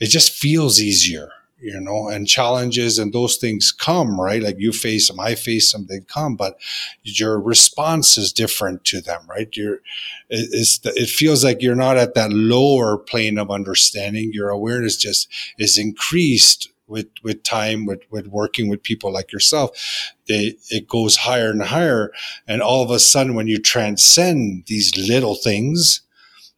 it 0.00 0.06
just 0.06 0.32
feels 0.32 0.80
easier 0.80 1.28
you 1.58 1.80
know, 1.80 2.08
and 2.08 2.26
challenges 2.28 2.98
and 2.98 3.12
those 3.12 3.36
things 3.36 3.72
come, 3.72 4.20
right? 4.20 4.42
Like 4.42 4.56
you 4.58 4.72
face 4.72 5.08
them, 5.08 5.20
I 5.20 5.34
face 5.34 5.72
them, 5.72 5.86
they 5.88 6.00
come, 6.00 6.36
but 6.36 6.58
your 7.02 7.40
response 7.40 8.18
is 8.18 8.32
different 8.32 8.84
to 8.86 9.00
them, 9.00 9.22
right? 9.28 9.48
You're, 9.54 9.80
it's, 10.28 10.80
it 10.84 11.08
feels 11.08 11.44
like 11.44 11.62
you're 11.62 11.74
not 11.74 11.96
at 11.96 12.14
that 12.14 12.32
lower 12.32 12.98
plane 12.98 13.38
of 13.38 13.50
understanding. 13.50 14.32
Your 14.32 14.50
awareness 14.50 14.96
just 14.96 15.28
is 15.58 15.78
increased 15.78 16.70
with 16.86 17.06
with 17.22 17.42
time 17.42 17.86
with 17.86 18.02
with 18.10 18.26
working 18.26 18.68
with 18.68 18.82
people 18.82 19.10
like 19.10 19.32
yourself 19.32 20.12
they 20.28 20.54
it 20.70 20.86
goes 20.86 21.16
higher 21.16 21.50
and 21.50 21.62
higher 21.62 22.12
and 22.46 22.60
all 22.60 22.82
of 22.82 22.90
a 22.90 22.98
sudden 22.98 23.34
when 23.34 23.46
you 23.46 23.58
transcend 23.58 24.64
these 24.66 24.94
little 24.98 25.34
things 25.34 26.02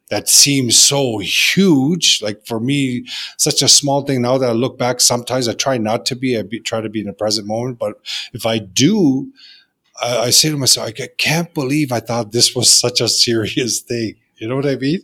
that 0.09 0.29
seems 0.29 0.77
so 0.77 1.19
huge. 1.19 2.21
Like 2.21 2.45
for 2.45 2.59
me, 2.59 3.05
such 3.37 3.61
a 3.61 3.67
small 3.67 4.03
thing 4.03 4.21
now 4.21 4.37
that 4.37 4.49
I 4.49 4.53
look 4.53 4.77
back, 4.77 5.01
sometimes 5.01 5.47
I 5.47 5.53
try 5.53 5.77
not 5.77 6.05
to 6.07 6.15
be, 6.15 6.37
I 6.37 6.43
be, 6.43 6.59
try 6.59 6.81
to 6.81 6.89
be 6.89 7.01
in 7.01 7.07
the 7.07 7.13
present 7.13 7.47
moment. 7.47 7.77
But 7.77 7.99
if 8.33 8.45
I 8.45 8.59
do, 8.59 9.31
I, 10.01 10.17
I 10.17 10.29
say 10.29 10.49
to 10.49 10.57
myself, 10.57 10.87
I 10.87 11.07
can't 11.17 11.53
believe 11.53 11.91
I 11.91 11.99
thought 11.99 12.31
this 12.31 12.55
was 12.55 12.69
such 12.69 13.01
a 13.01 13.09
serious 13.09 13.81
thing. 13.87 14.15
You 14.37 14.47
know 14.47 14.55
what 14.55 14.65
I 14.65 14.75
mean? 14.75 15.01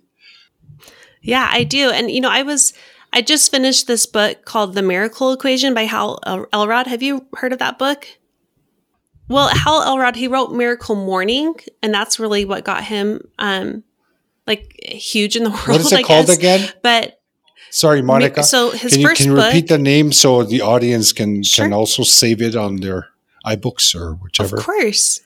Yeah, 1.22 1.50
I 1.51 1.63
do. 1.63 1.89
And, 1.89 2.12
you 2.12 2.22
know, 2.22 2.29
I 2.29 2.43
was, 2.43 2.74
I 3.12 3.22
just 3.22 3.51
finished 3.51 3.88
this 3.88 4.05
book 4.05 4.45
called 4.45 4.74
The 4.74 4.81
Miracle 4.81 5.33
Equation 5.33 5.74
by 5.74 5.83
Hal 5.83 6.19
Elrod. 6.51 6.88
Have 6.88 7.01
you 7.01 7.27
heard 7.36 7.53
of 7.53 7.60
that 7.60 7.79
book? 7.79 8.07
Well, 9.29 9.48
Hal 9.48 9.83
Elrod, 9.83 10.17
he 10.17 10.27
wrote 10.27 10.51
Miracle 10.51 10.95
Morning, 10.95 11.55
and 11.81 11.93
that's 11.93 12.19
really 12.19 12.43
what 12.45 12.65
got 12.65 12.83
him 12.83 13.22
um, 13.39 13.83
like 14.47 14.79
huge 14.83 15.35
in 15.35 15.43
the 15.43 15.50
world. 15.50 15.67
What 15.67 15.81
is 15.81 15.91
it 15.91 16.00
I 16.00 16.03
called 16.03 16.27
guess. 16.27 16.38
again? 16.38 16.69
But 16.81 17.21
sorry, 17.69 18.01
Monica. 18.01 18.43
So 18.43 18.71
his 18.71 18.93
can 18.93 19.01
you, 19.01 19.07
first 19.07 19.21
can 19.21 19.31
you 19.31 19.35
book, 19.35 19.47
repeat 19.47 19.67
the 19.67 19.77
name 19.77 20.12
so 20.12 20.43
the 20.43 20.62
audience 20.62 21.12
can 21.12 21.43
sure. 21.43 21.65
can 21.65 21.73
also 21.73 22.03
save 22.03 22.41
it 22.41 22.55
on 22.55 22.77
their 22.77 23.07
iBooks 23.45 23.95
or 23.95 24.15
whichever? 24.15 24.57
Of 24.57 24.63
course. 24.63 25.21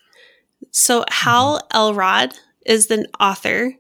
So 0.71 1.05
Hal 1.09 1.59
mm-hmm. 1.59 1.77
Elrod 1.77 2.33
is 2.65 2.87
the 2.87 3.07
author, 3.19 3.73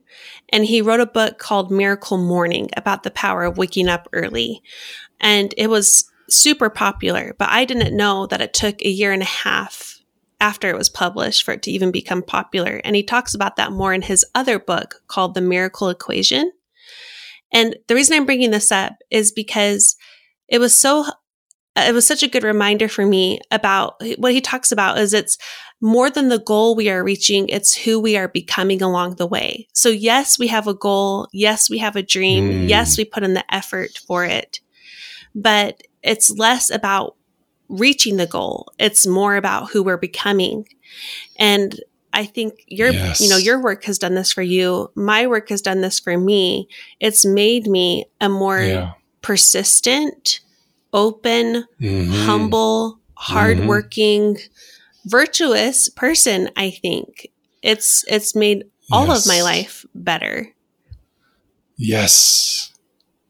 and 0.49 0.65
he 0.65 0.81
wrote 0.81 0.99
a 0.99 1.05
book 1.05 1.37
called 1.37 1.71
Miracle 1.71 2.17
Morning 2.17 2.69
about 2.77 3.03
the 3.03 3.11
power 3.11 3.43
of 3.43 3.57
waking 3.57 3.89
up 3.89 4.07
early, 4.13 4.61
and 5.19 5.53
it 5.57 5.69
was 5.69 6.09
super 6.29 6.69
popular. 6.69 7.35
But 7.37 7.49
I 7.49 7.65
didn't 7.65 7.95
know 7.95 8.25
that 8.27 8.41
it 8.41 8.53
took 8.53 8.81
a 8.81 8.89
year 8.89 9.11
and 9.11 9.21
a 9.21 9.25
half 9.25 9.96
after 10.39 10.69
it 10.69 10.77
was 10.77 10.89
published 10.89 11.43
for 11.43 11.53
it 11.53 11.63
to 11.63 11.71
even 11.71 11.91
become 11.91 12.21
popular. 12.21 12.81
And 12.83 12.95
he 12.95 13.03
talks 13.03 13.33
about 13.33 13.55
that 13.55 13.71
more 13.71 13.93
in 13.93 14.03
his 14.03 14.25
other 14.35 14.59
book 14.59 15.01
called 15.07 15.33
The 15.33 15.41
Miracle 15.41 15.89
Equation. 15.89 16.51
And 17.51 17.75
the 17.87 17.95
reason 17.95 18.15
I'm 18.15 18.25
bringing 18.25 18.51
this 18.51 18.71
up 18.71 18.93
is 19.09 19.31
because 19.31 19.95
it 20.47 20.59
was 20.59 20.79
so 20.79 21.05
it 21.75 21.93
was 21.93 22.07
such 22.07 22.23
a 22.23 22.27
good 22.27 22.43
reminder 22.43 22.89
for 22.89 23.05
me 23.05 23.39
about 23.51 24.01
what 24.17 24.31
he 24.31 24.41
talks 24.41 24.71
about 24.71 24.97
is 24.97 25.13
it's 25.13 25.37
more 25.79 26.09
than 26.09 26.29
the 26.29 26.39
goal 26.39 26.75
we 26.75 26.89
are 26.89 27.03
reaching 27.03 27.47
it's 27.49 27.75
who 27.75 27.99
we 27.99 28.17
are 28.17 28.27
becoming 28.27 28.81
along 28.81 29.15
the 29.15 29.27
way 29.27 29.67
so 29.73 29.89
yes 29.89 30.39
we 30.39 30.47
have 30.47 30.65
a 30.65 30.73
goal 30.73 31.27
yes 31.33 31.69
we 31.69 31.77
have 31.77 31.95
a 31.95 32.01
dream 32.01 32.49
mm. 32.49 32.69
yes 32.69 32.97
we 32.97 33.05
put 33.05 33.23
in 33.23 33.35
the 33.35 33.53
effort 33.53 33.91
for 34.07 34.25
it 34.25 34.59
but 35.35 35.81
it's 36.01 36.31
less 36.31 36.71
about 36.71 37.15
reaching 37.69 38.17
the 38.17 38.27
goal. 38.27 38.71
It's 38.79 39.05
more 39.05 39.35
about 39.35 39.71
who 39.71 39.83
we're 39.83 39.97
becoming. 39.97 40.67
And 41.37 41.79
I 42.13 42.25
think 42.25 42.63
your 42.67 42.89
yes. 42.89 43.21
you 43.21 43.29
know 43.29 43.37
your 43.37 43.61
work 43.61 43.83
has 43.83 43.99
done 43.99 44.15
this 44.15 44.31
for 44.31 44.41
you. 44.41 44.91
My 44.95 45.27
work 45.27 45.49
has 45.49 45.61
done 45.61 45.81
this 45.81 45.99
for 45.99 46.17
me. 46.17 46.67
It's 46.99 47.25
made 47.25 47.67
me 47.67 48.05
a 48.19 48.29
more 48.29 48.59
yeah. 48.59 48.93
persistent, 49.21 50.39
open, 50.93 51.65
mm-hmm. 51.79 52.11
humble, 52.25 52.99
hardworking, 53.13 54.35
mm-hmm. 54.35 55.09
virtuous 55.09 55.89
person, 55.89 56.49
I 56.55 56.71
think. 56.71 57.27
It's 57.61 58.03
it's 58.07 58.35
made 58.35 58.63
all 58.91 59.07
yes. 59.07 59.25
of 59.25 59.27
my 59.27 59.41
life 59.41 59.85
better. 59.93 60.53
Yes. 61.75 62.73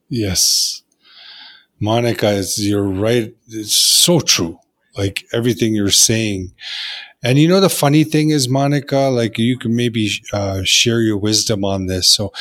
Yes. 0.09 0.83
Monica, 1.79 2.29
is 2.29 2.57
you're 2.65 2.87
right. 2.87 3.35
It's 3.49 3.75
so 3.75 4.19
true. 4.19 4.59
Like 4.97 5.25
everything 5.31 5.75
you're 5.75 5.91
saying. 5.91 6.53
And 7.23 7.37
you 7.37 7.47
know, 7.47 7.59
the 7.59 7.69
funny 7.69 8.03
thing 8.03 8.29
is, 8.31 8.49
Monica, 8.49 9.09
like 9.09 9.37
you 9.37 9.57
can 9.57 9.75
maybe 9.75 10.09
uh, 10.33 10.61
share 10.63 11.01
your 11.01 11.17
wisdom 11.17 11.63
on 11.63 11.87
this. 11.87 12.09
So, 12.09 12.31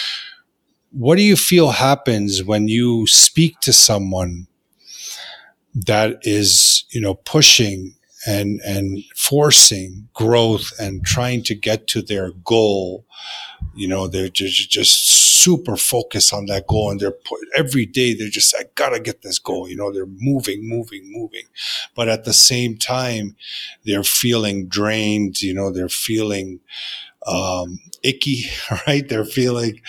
what 0.93 1.16
do 1.16 1.23
you 1.23 1.37
feel 1.37 1.73
happens 1.73 2.43
when 2.45 2.69
you 2.69 3.07
speak 3.07 3.61
to 3.61 3.73
someone 3.73 4.47
that 5.75 6.19
is, 6.23 6.85
you 6.90 7.00
know, 7.00 7.14
pushing 7.14 7.96
and 8.26 8.61
and 8.64 9.02
forcing 9.14 10.09
growth 10.14 10.73
and 10.78 11.04
trying 11.04 11.42
to 11.42 11.54
get 11.54 11.87
to 11.87 12.02
their 12.02 12.33
goal 12.45 13.04
you 13.75 13.88
know 13.88 14.06
they're 14.06 14.28
just, 14.28 14.71
just 14.71 15.09
super 15.42 15.76
focused 15.76 16.33
on 16.33 16.47
that 16.47 16.66
goal 16.66 16.90
and 16.90 17.00
they're 17.00 17.11
put, 17.11 17.38
every 17.56 17.87
day 17.87 18.14
they're 18.14 18.28
just 18.28 18.54
i 18.59 18.64
gotta 18.75 18.99
get 18.99 19.23
this 19.23 19.38
goal 19.38 19.68
you 19.68 19.76
know 19.76 19.92
they're 19.92 20.06
moving 20.06 20.68
moving 20.68 21.11
moving. 21.12 21.45
But 21.95 22.09
at 22.09 22.25
the 22.25 22.33
same 22.33 22.76
time 22.76 23.37
they're 23.85 24.02
feeling 24.02 24.66
drained 24.66 25.40
you 25.42 25.54
know 25.54 25.71
they're 25.71 25.88
feeling 25.88 26.61
um, 27.26 27.80
icky 28.02 28.45
right? 28.87 29.09
They're 29.09 29.25
feeling 29.25 29.80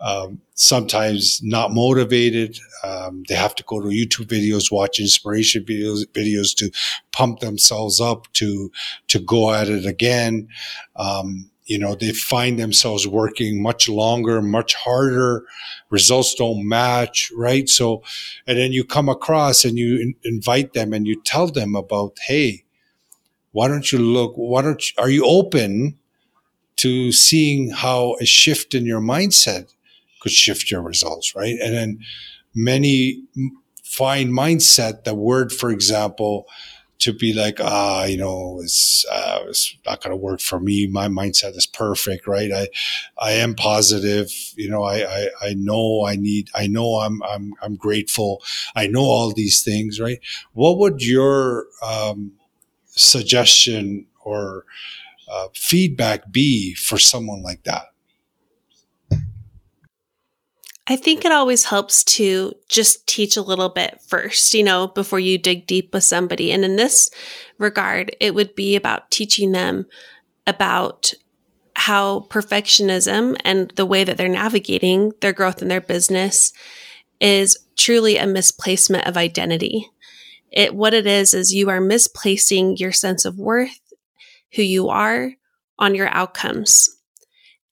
um, 0.00 0.40
sometimes 0.62 1.40
not 1.42 1.72
motivated. 1.72 2.56
Um, 2.84 3.24
they 3.28 3.34
have 3.34 3.54
to 3.56 3.64
go 3.64 3.80
to 3.80 3.88
YouTube 3.88 4.26
videos, 4.26 4.70
watch 4.70 5.00
inspiration 5.00 5.64
videos, 5.64 6.04
videos 6.06 6.54
to 6.56 6.70
pump 7.10 7.40
themselves 7.40 8.00
up 8.00 8.32
to 8.34 8.70
to 9.08 9.18
go 9.18 9.52
at 9.52 9.68
it 9.68 9.86
again. 9.86 10.48
Um, 10.94 11.50
you 11.64 11.78
know, 11.78 11.94
they 11.94 12.12
find 12.12 12.58
themselves 12.58 13.06
working 13.08 13.62
much 13.62 13.88
longer, 13.88 14.40
much 14.40 14.74
harder. 14.74 15.44
Results 15.90 16.34
don't 16.34 16.68
match, 16.68 17.32
right? 17.36 17.68
So, 17.68 18.02
and 18.46 18.56
then 18.58 18.72
you 18.72 18.84
come 18.84 19.08
across 19.08 19.64
and 19.64 19.76
you 19.78 19.96
in- 20.00 20.14
invite 20.24 20.74
them 20.74 20.92
and 20.92 21.06
you 21.06 21.20
tell 21.22 21.48
them 21.48 21.74
about, 21.74 22.18
hey, 22.26 22.64
why 23.52 23.68
don't 23.68 23.90
you 23.90 23.98
look? 23.98 24.34
Why 24.36 24.62
don't 24.62 24.82
you, 24.88 24.94
are 25.02 25.10
you 25.10 25.24
open 25.24 25.98
to 26.76 27.12
seeing 27.12 27.70
how 27.70 28.16
a 28.20 28.26
shift 28.26 28.74
in 28.74 28.86
your 28.86 29.00
mindset 29.00 29.72
could 30.22 30.32
shift 30.32 30.70
your 30.70 30.82
results, 30.82 31.34
right? 31.34 31.56
And 31.60 31.74
then 31.74 31.98
many 32.54 33.24
find 33.84 34.30
mindset, 34.32 35.04
the 35.04 35.14
word, 35.14 35.52
for 35.52 35.70
example, 35.70 36.46
to 37.00 37.12
be 37.12 37.32
like, 37.32 37.58
ah, 37.60 38.04
you 38.04 38.16
know, 38.16 38.60
it's, 38.62 39.04
uh, 39.10 39.40
it's 39.48 39.76
not 39.84 40.00
going 40.00 40.12
to 40.12 40.16
work 40.16 40.40
for 40.40 40.60
me. 40.60 40.86
My 40.86 41.08
mindset 41.08 41.56
is 41.56 41.66
perfect, 41.66 42.28
right? 42.28 42.52
I, 42.52 42.68
I 43.18 43.32
am 43.32 43.56
positive. 43.56 44.30
You 44.54 44.70
know, 44.70 44.84
I, 44.84 44.98
I, 45.04 45.28
I 45.42 45.54
know 45.54 46.06
I 46.06 46.14
need, 46.14 46.48
I 46.54 46.68
know 46.68 47.00
I'm, 47.00 47.20
I'm, 47.24 47.54
I'm 47.60 47.74
grateful. 47.74 48.40
I 48.76 48.86
know 48.86 49.02
all 49.02 49.32
these 49.32 49.64
things, 49.64 49.98
right? 49.98 50.20
What 50.52 50.78
would 50.78 51.02
your, 51.02 51.66
um, 51.82 52.32
suggestion 52.86 54.06
or, 54.24 54.64
uh, 55.28 55.48
feedback 55.54 56.30
be 56.30 56.74
for 56.74 56.98
someone 56.98 57.42
like 57.42 57.64
that? 57.64 57.91
I 60.88 60.96
think 60.96 61.24
it 61.24 61.30
always 61.30 61.64
helps 61.64 62.02
to 62.04 62.54
just 62.68 63.06
teach 63.06 63.36
a 63.36 63.42
little 63.42 63.68
bit 63.68 64.00
first, 64.08 64.52
you 64.52 64.64
know, 64.64 64.88
before 64.88 65.20
you 65.20 65.38
dig 65.38 65.66
deep 65.66 65.94
with 65.94 66.02
somebody. 66.02 66.50
And 66.50 66.64
in 66.64 66.76
this 66.76 67.08
regard, 67.58 68.16
it 68.18 68.34
would 68.34 68.56
be 68.56 68.74
about 68.74 69.10
teaching 69.10 69.52
them 69.52 69.86
about 70.46 71.12
how 71.74 72.26
perfectionism 72.28 73.36
and 73.44 73.70
the 73.76 73.86
way 73.86 74.02
that 74.02 74.16
they're 74.16 74.28
navigating 74.28 75.12
their 75.20 75.32
growth 75.32 75.62
in 75.62 75.68
their 75.68 75.80
business 75.80 76.52
is 77.20 77.56
truly 77.76 78.16
a 78.16 78.26
misplacement 78.26 79.06
of 79.06 79.16
identity. 79.16 79.88
It, 80.50 80.74
what 80.74 80.94
it 80.94 81.06
is, 81.06 81.32
is 81.32 81.54
you 81.54 81.70
are 81.70 81.80
misplacing 81.80 82.76
your 82.76 82.92
sense 82.92 83.24
of 83.24 83.38
worth, 83.38 83.80
who 84.54 84.62
you 84.62 84.88
are 84.88 85.30
on 85.78 85.94
your 85.94 86.08
outcomes. 86.08 86.88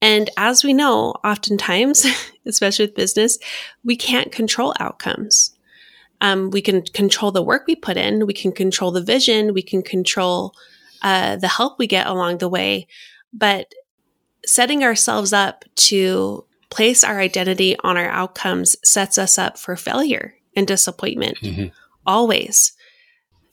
And 0.03 0.31
as 0.37 0.65
we 0.65 0.73
know, 0.73 1.15
oftentimes, 1.25 2.07
especially 2.47 2.87
with 2.87 2.95
business, 2.95 3.39
we 3.85 3.97
can't 3.97 4.33
control 4.33 4.75
outcomes. 4.81 5.57
Um, 6.23 6.51
we 6.51 6.61
can 6.61 6.83
control 6.83 7.33
the 7.33 7.43
work 7.43 7.67
we 7.67 7.77
put 7.77 7.97
in, 7.97 8.27
we 8.27 8.35
can 8.35 8.53
control 8.53 8.91
the 8.91 9.03
vision, 9.03 9.55
we 9.55 9.63
can 9.63 9.83
control 9.83 10.55
uh, 11.03 11.37
the 11.37 11.49
help 11.49 11.79
we 11.79 11.87
get 11.87 12.07
along 12.07 12.39
the 12.39 12.49
way. 12.49 12.87
But 13.33 13.73
setting 14.45 14.85
ourselves 14.85 15.33
up 15.33 15.65
to 15.77 16.45
place 16.71 17.03
our 17.05 17.19
identity 17.19 17.77
on 17.83 17.97
our 17.97 18.09
outcomes 18.09 18.77
sets 18.85 19.19
us 19.19 19.39
up 19.39 19.59
for 19.59 19.77
failure 19.77 20.35
and 20.55 20.67
disappointment 20.67 21.39
mm-hmm. 21.39 21.67
always. 22.07 22.73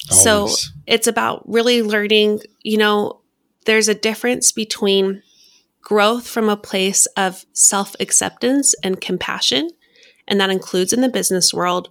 always. 0.09 0.23
So 0.23 0.49
it's 0.85 1.07
about 1.07 1.47
really 1.49 1.81
learning, 1.81 2.41
you 2.61 2.77
know, 2.77 3.21
there's 3.65 3.87
a 3.87 3.95
difference 3.95 4.51
between 4.51 5.23
growth 5.87 6.27
from 6.27 6.49
a 6.49 6.57
place 6.57 7.05
of 7.15 7.45
self 7.53 7.95
acceptance 8.01 8.75
and 8.83 8.99
compassion. 8.99 9.69
And 10.27 10.37
that 10.41 10.49
includes 10.49 10.91
in 10.91 10.99
the 10.99 11.07
business 11.07 11.53
world. 11.53 11.87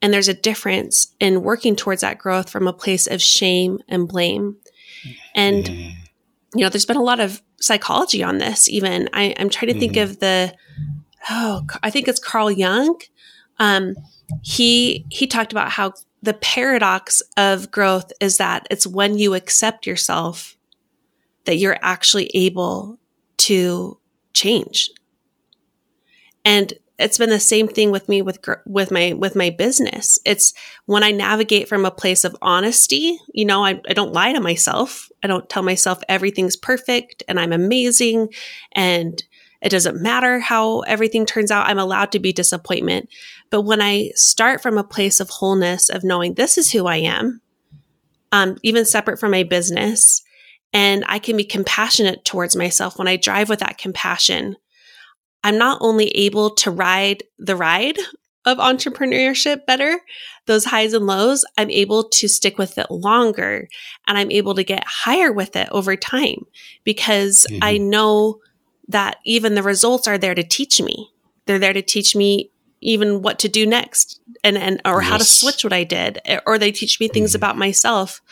And 0.00 0.14
there's 0.14 0.28
a 0.28 0.34
difference 0.34 1.14
in 1.20 1.42
working 1.42 1.76
towards 1.76 2.00
that 2.00 2.16
growth 2.16 2.48
from 2.48 2.66
a 2.66 2.72
place 2.72 3.06
of 3.06 3.20
shame 3.20 3.80
and 3.86 4.08
blame. 4.08 4.56
And, 5.34 5.64
mm. 5.64 5.92
you 6.54 6.62
know, 6.62 6.70
there's 6.70 6.86
been 6.86 6.96
a 6.96 7.02
lot 7.02 7.20
of 7.20 7.42
psychology 7.60 8.22
on 8.22 8.38
this, 8.38 8.66
even. 8.66 9.10
I, 9.12 9.24
am 9.24 9.50
trying 9.50 9.72
to 9.72 9.76
mm. 9.76 9.80
think 9.80 9.92
mm-hmm. 9.96 10.10
of 10.10 10.20
the, 10.20 10.54
oh, 11.28 11.66
I 11.82 11.90
think 11.90 12.08
it's 12.08 12.20
Carl 12.20 12.50
Jung. 12.50 12.98
Um, 13.58 13.94
he, 14.40 15.04
he 15.10 15.26
talked 15.26 15.52
about 15.52 15.70
how 15.70 15.92
the 16.22 16.32
paradox 16.32 17.20
of 17.36 17.70
growth 17.70 18.10
is 18.22 18.38
that 18.38 18.66
it's 18.70 18.86
when 18.86 19.18
you 19.18 19.34
accept 19.34 19.86
yourself 19.86 20.56
that 21.44 21.56
you're 21.56 21.78
actually 21.82 22.30
able 22.32 22.98
to 23.38 23.98
change. 24.32 24.90
And 26.44 26.72
it's 26.98 27.18
been 27.18 27.30
the 27.30 27.38
same 27.38 27.68
thing 27.68 27.90
with 27.90 28.08
me 28.08 28.22
with 28.22 28.38
with 28.66 28.90
my 28.90 29.12
with 29.12 29.36
my 29.36 29.50
business. 29.50 30.18
It's 30.24 30.52
when 30.86 31.04
I 31.04 31.12
navigate 31.12 31.68
from 31.68 31.84
a 31.84 31.90
place 31.90 32.24
of 32.24 32.36
honesty, 32.42 33.18
you 33.32 33.44
know, 33.44 33.64
I, 33.64 33.80
I 33.88 33.92
don't 33.92 34.12
lie 34.12 34.32
to 34.32 34.40
myself. 34.40 35.08
I 35.22 35.28
don't 35.28 35.48
tell 35.48 35.62
myself 35.62 36.00
everything's 36.08 36.56
perfect 36.56 37.22
and 37.28 37.38
I'm 37.38 37.52
amazing 37.52 38.30
and 38.72 39.22
it 39.60 39.70
doesn't 39.70 40.00
matter 40.00 40.38
how 40.38 40.80
everything 40.80 41.26
turns 41.26 41.50
out. 41.50 41.66
I'm 41.66 41.78
allowed 41.78 42.12
to 42.12 42.20
be 42.20 42.32
disappointment. 42.32 43.08
But 43.50 43.62
when 43.62 43.80
I 43.80 44.10
start 44.14 44.62
from 44.62 44.78
a 44.78 44.84
place 44.84 45.18
of 45.20 45.30
wholeness, 45.30 45.88
of 45.88 46.04
knowing 46.04 46.34
this 46.34 46.58
is 46.58 46.70
who 46.70 46.86
I 46.86 46.96
am, 46.96 47.40
um, 48.30 48.58
even 48.62 48.84
separate 48.84 49.18
from 49.18 49.32
my 49.32 49.42
business, 49.42 50.22
and 50.72 51.04
I 51.08 51.18
can 51.18 51.36
be 51.36 51.44
compassionate 51.44 52.24
towards 52.24 52.56
myself 52.56 52.98
when 52.98 53.08
I 53.08 53.16
drive 53.16 53.48
with 53.48 53.60
that 53.60 53.78
compassion. 53.78 54.56
I'm 55.42 55.58
not 55.58 55.78
only 55.80 56.08
able 56.10 56.50
to 56.56 56.70
ride 56.70 57.22
the 57.38 57.56
ride 57.56 57.98
of 58.44 58.58
entrepreneurship 58.58 59.66
better, 59.66 60.00
those 60.46 60.64
highs 60.64 60.94
and 60.94 61.06
lows, 61.06 61.44
I'm 61.56 61.70
able 61.70 62.08
to 62.08 62.28
stick 62.28 62.58
with 62.58 62.78
it 62.78 62.90
longer 62.90 63.68
and 64.06 64.18
I'm 64.18 64.30
able 64.30 64.54
to 64.54 64.64
get 64.64 64.84
higher 64.86 65.32
with 65.32 65.56
it 65.56 65.68
over 65.70 65.96
time 65.96 66.46
because 66.84 67.46
mm-hmm. 67.48 67.62
I 67.62 67.78
know 67.78 68.40
that 68.88 69.18
even 69.24 69.54
the 69.54 69.62
results 69.62 70.08
are 70.08 70.18
there 70.18 70.34
to 70.34 70.42
teach 70.42 70.80
me. 70.80 71.10
They're 71.46 71.58
there 71.58 71.74
to 71.74 71.82
teach 71.82 72.16
me 72.16 72.50
even 72.80 73.22
what 73.22 73.38
to 73.40 73.48
do 73.48 73.66
next 73.66 74.20
and, 74.44 74.56
and 74.56 74.80
or 74.84 75.02
yes. 75.02 75.10
how 75.10 75.16
to 75.18 75.24
switch 75.24 75.64
what 75.64 75.72
I 75.72 75.84
did, 75.84 76.20
or 76.46 76.58
they 76.58 76.72
teach 76.72 77.00
me 77.00 77.08
things 77.08 77.30
mm-hmm. 77.30 77.36
about 77.38 77.58
myself 77.58 78.22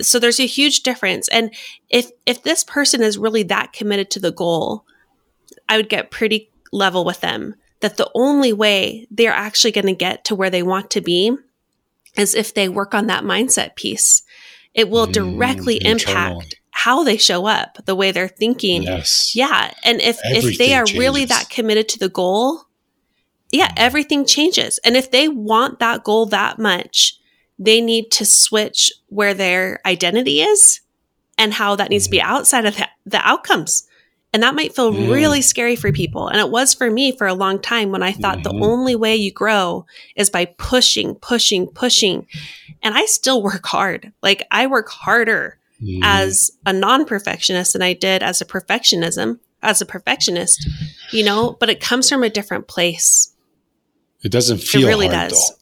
so 0.00 0.18
there's 0.18 0.40
a 0.40 0.46
huge 0.46 0.82
difference. 0.82 1.28
And 1.28 1.54
if 1.88 2.10
if 2.26 2.42
this 2.42 2.64
person 2.64 3.02
is 3.02 3.18
really 3.18 3.42
that 3.44 3.72
committed 3.72 4.10
to 4.10 4.20
the 4.20 4.32
goal, 4.32 4.84
I 5.68 5.76
would 5.76 5.88
get 5.88 6.10
pretty 6.10 6.50
level 6.72 7.04
with 7.04 7.20
them 7.20 7.54
that 7.80 7.96
the 7.96 8.10
only 8.14 8.52
way 8.52 9.06
they're 9.10 9.32
actually 9.32 9.72
going 9.72 9.86
to 9.86 9.94
get 9.94 10.24
to 10.26 10.34
where 10.34 10.50
they 10.50 10.62
want 10.62 10.90
to 10.90 11.00
be 11.00 11.34
is 12.16 12.34
if 12.34 12.54
they 12.54 12.68
work 12.68 12.94
on 12.94 13.06
that 13.06 13.24
mindset 13.24 13.74
piece. 13.74 14.22
It 14.72 14.88
will 14.88 15.06
mm, 15.06 15.12
directly 15.12 15.76
impact 15.84 16.54
how 16.70 17.02
they 17.02 17.16
show 17.16 17.46
up, 17.46 17.78
the 17.86 17.96
way 17.96 18.12
they're 18.12 18.28
thinking. 18.28 18.84
Yes. 18.84 19.34
Yeah. 19.34 19.72
And 19.82 20.00
if 20.00 20.18
everything 20.24 20.50
if 20.52 20.58
they 20.58 20.74
are 20.74 20.84
changes. 20.84 20.98
really 21.00 21.24
that 21.24 21.50
committed 21.50 21.88
to 21.90 21.98
the 21.98 22.08
goal, 22.08 22.62
yeah, 23.50 23.72
everything 23.76 24.24
changes. 24.24 24.78
And 24.84 24.96
if 24.96 25.10
they 25.10 25.28
want 25.28 25.80
that 25.80 26.04
goal 26.04 26.26
that 26.26 26.58
much, 26.58 27.19
they 27.60 27.80
need 27.82 28.10
to 28.10 28.24
switch 28.24 28.90
where 29.08 29.34
their 29.34 29.80
identity 29.84 30.40
is 30.40 30.80
and 31.36 31.52
how 31.52 31.76
that 31.76 31.90
needs 31.90 32.04
to 32.06 32.10
be 32.10 32.18
mm-hmm. 32.18 32.34
outside 32.34 32.64
of 32.64 32.74
the, 32.76 32.88
the 33.04 33.18
outcomes. 33.18 33.86
And 34.32 34.42
that 34.42 34.54
might 34.54 34.74
feel 34.74 34.92
mm. 34.92 35.12
really 35.12 35.42
scary 35.42 35.74
for 35.74 35.90
people. 35.92 36.28
And 36.28 36.38
it 36.38 36.50
was 36.50 36.72
for 36.72 36.88
me 36.88 37.16
for 37.16 37.26
a 37.26 37.34
long 37.34 37.60
time 37.60 37.90
when 37.90 38.02
I 38.02 38.12
thought 38.12 38.38
mm-hmm. 38.38 38.58
the 38.58 38.64
only 38.64 38.94
way 38.94 39.16
you 39.16 39.32
grow 39.32 39.86
is 40.14 40.30
by 40.30 40.44
pushing, 40.44 41.16
pushing, 41.16 41.66
pushing. 41.66 42.26
And 42.82 42.94
I 42.94 43.06
still 43.06 43.42
work 43.42 43.66
hard. 43.66 44.12
Like 44.22 44.46
I 44.52 44.68
work 44.68 44.88
harder 44.88 45.58
mm. 45.82 45.98
as 46.02 46.52
a 46.64 46.72
non 46.72 47.04
perfectionist 47.04 47.72
than 47.72 47.82
I 47.82 47.92
did 47.92 48.22
as 48.22 48.40
a 48.40 48.44
perfectionism, 48.44 49.40
as 49.62 49.82
a 49.82 49.86
perfectionist, 49.86 50.66
you 51.10 51.24
know, 51.24 51.56
but 51.58 51.68
it 51.68 51.80
comes 51.80 52.08
from 52.08 52.22
a 52.22 52.30
different 52.30 52.68
place. 52.68 53.34
It 54.22 54.30
doesn't 54.30 54.58
feel 54.58 54.86
it 54.86 54.88
really 54.88 55.08
does. 55.08 55.32
Though. 55.32 55.59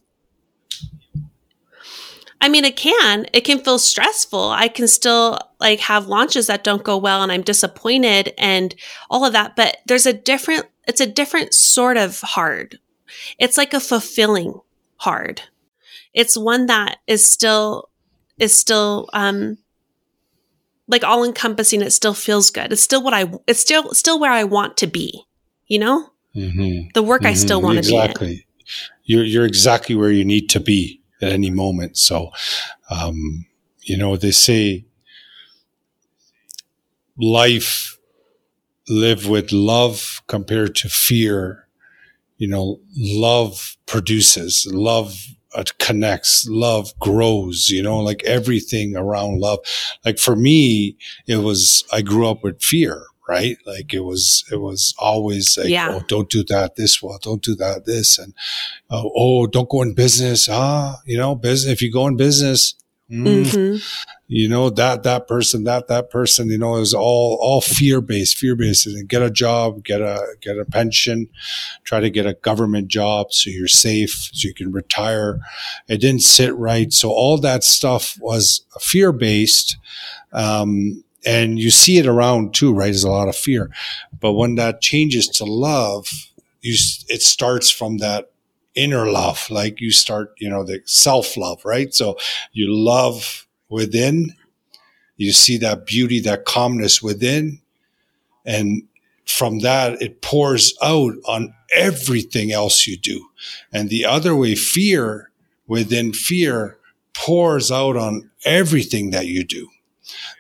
I 2.40 2.48
mean, 2.48 2.64
it 2.64 2.76
can. 2.76 3.26
It 3.32 3.40
can 3.40 3.58
feel 3.58 3.78
stressful. 3.78 4.50
I 4.50 4.68
can 4.68 4.86
still 4.86 5.38
like 5.58 5.80
have 5.80 6.06
launches 6.06 6.46
that 6.46 6.64
don't 6.64 6.84
go 6.84 6.96
well 6.96 7.22
and 7.22 7.32
I'm 7.32 7.42
disappointed 7.42 8.32
and 8.38 8.74
all 9.10 9.24
of 9.24 9.32
that. 9.32 9.56
But 9.56 9.78
there's 9.86 10.06
a 10.06 10.12
different, 10.12 10.66
it's 10.86 11.00
a 11.00 11.06
different 11.06 11.52
sort 11.52 11.96
of 11.96 12.20
hard. 12.20 12.78
It's 13.38 13.56
like 13.56 13.74
a 13.74 13.80
fulfilling 13.80 14.60
hard. 14.96 15.42
It's 16.14 16.36
one 16.36 16.66
that 16.66 16.98
is 17.06 17.28
still, 17.28 17.90
is 18.38 18.56
still, 18.56 19.08
um, 19.12 19.58
like 20.86 21.04
all 21.04 21.24
encompassing. 21.24 21.82
It 21.82 21.92
still 21.92 22.14
feels 22.14 22.50
good. 22.50 22.72
It's 22.72 22.82
still 22.82 23.02
what 23.02 23.14
I, 23.14 23.30
it's 23.46 23.60
still, 23.60 23.92
still 23.94 24.20
where 24.20 24.32
I 24.32 24.44
want 24.44 24.76
to 24.78 24.86
be, 24.86 25.24
you 25.66 25.80
know? 25.80 26.10
Mm-hmm. 26.36 26.90
The 26.94 27.02
work 27.02 27.22
mm-hmm. 27.22 27.30
I 27.30 27.34
still 27.34 27.60
want 27.60 27.74
to 27.74 27.78
exactly. 27.80 28.26
be. 28.26 28.32
Exactly. 28.32 28.46
You're, 29.04 29.24
you're 29.24 29.46
exactly 29.46 29.94
where 29.96 30.12
you 30.12 30.24
need 30.24 30.48
to 30.50 30.60
be 30.60 31.02
at 31.22 31.32
any 31.32 31.50
moment. 31.50 31.96
So, 31.96 32.30
um, 32.90 33.46
you 33.82 33.96
know, 33.96 34.16
they 34.16 34.30
say 34.32 34.84
life 37.20 37.98
live 38.88 39.28
with 39.28 39.52
love 39.52 40.22
compared 40.26 40.74
to 40.76 40.88
fear. 40.88 41.66
You 42.38 42.48
know, 42.48 42.80
love 42.96 43.76
produces, 43.86 44.66
love 44.70 45.16
uh, 45.54 45.64
connects, 45.78 46.46
love 46.48 46.96
grows, 47.00 47.68
you 47.68 47.82
know, 47.82 47.98
like 47.98 48.22
everything 48.24 48.96
around 48.96 49.40
love. 49.40 49.60
Like 50.04 50.18
for 50.18 50.36
me, 50.36 50.96
it 51.26 51.38
was, 51.38 51.84
I 51.92 52.02
grew 52.02 52.28
up 52.28 52.44
with 52.44 52.62
fear, 52.62 53.04
right? 53.28 53.58
Like 53.66 53.92
it 53.92 54.00
was, 54.00 54.44
it 54.50 54.56
was 54.56 54.94
always 54.98 55.56
like, 55.58 55.68
yeah. 55.68 55.90
oh, 55.92 56.04
don't 56.08 56.30
do 56.30 56.42
that 56.44 56.76
this 56.76 57.02
well, 57.02 57.18
don't 57.22 57.42
do 57.42 57.54
that 57.56 57.84
this, 57.84 58.18
and 58.18 58.34
uh, 58.90 59.02
oh, 59.04 59.46
don't 59.46 59.68
go 59.68 59.82
in 59.82 59.94
business. 59.94 60.48
Ah, 60.50 60.96
you 61.04 61.18
know, 61.18 61.34
business. 61.34 61.72
If 61.72 61.82
you 61.82 61.92
go 61.92 62.06
in 62.06 62.16
business, 62.16 62.74
Mm. 63.10 63.44
Mm-hmm. 63.44 63.76
You 64.30 64.50
know 64.50 64.68
that 64.68 65.02
that 65.04 65.26
person, 65.26 65.64
that 65.64 65.88
that 65.88 66.10
person, 66.10 66.50
you 66.50 66.58
know, 66.58 66.76
is 66.76 66.92
all 66.92 67.38
all 67.40 67.62
fear 67.62 68.02
based, 68.02 68.36
fear 68.36 68.54
based. 68.54 68.86
And 68.86 69.08
get 69.08 69.22
a 69.22 69.30
job, 69.30 69.82
get 69.82 70.02
a 70.02 70.36
get 70.42 70.58
a 70.58 70.66
pension, 70.66 71.28
try 71.84 72.00
to 72.00 72.10
get 72.10 72.26
a 72.26 72.34
government 72.34 72.88
job 72.88 73.32
so 73.32 73.48
you're 73.48 73.66
safe, 73.66 74.10
so 74.10 74.46
you 74.46 74.52
can 74.52 74.70
retire. 74.70 75.40
It 75.88 76.02
didn't 76.02 76.22
sit 76.22 76.54
right, 76.54 76.92
so 76.92 77.08
all 77.08 77.38
that 77.38 77.64
stuff 77.64 78.18
was 78.20 78.66
fear 78.78 79.12
based. 79.12 79.78
Um, 80.34 81.02
and 81.26 81.58
you 81.58 81.70
see 81.70 81.98
it 81.98 82.06
around 82.06 82.54
too, 82.54 82.72
right? 82.72 82.86
There's 82.86 83.04
a 83.04 83.10
lot 83.10 83.28
of 83.28 83.36
fear, 83.36 83.70
but 84.20 84.32
when 84.32 84.54
that 84.56 84.80
changes 84.80 85.28
to 85.28 85.44
love, 85.44 86.08
you 86.60 86.74
it 87.08 87.22
starts 87.22 87.70
from 87.70 87.98
that 87.98 88.30
inner 88.74 89.10
love. 89.10 89.50
Like 89.50 89.80
you 89.80 89.90
start, 89.90 90.34
you 90.38 90.48
know, 90.48 90.64
the 90.64 90.80
self 90.84 91.36
love, 91.36 91.64
right? 91.64 91.92
So 91.92 92.16
you 92.52 92.72
love 92.72 93.46
within, 93.68 94.34
you 95.16 95.32
see 95.32 95.58
that 95.58 95.86
beauty, 95.86 96.20
that 96.20 96.44
calmness 96.44 97.02
within. 97.02 97.60
And 98.46 98.84
from 99.26 99.58
that, 99.60 100.00
it 100.00 100.22
pours 100.22 100.72
out 100.82 101.14
on 101.26 101.54
everything 101.74 102.52
else 102.52 102.86
you 102.86 102.96
do. 102.96 103.28
And 103.72 103.90
the 103.90 104.04
other 104.04 104.34
way, 104.34 104.54
fear 104.54 105.30
within 105.66 106.12
fear 106.12 106.78
pours 107.14 107.70
out 107.70 107.96
on 107.96 108.30
everything 108.44 109.10
that 109.10 109.26
you 109.26 109.44
do. 109.44 109.68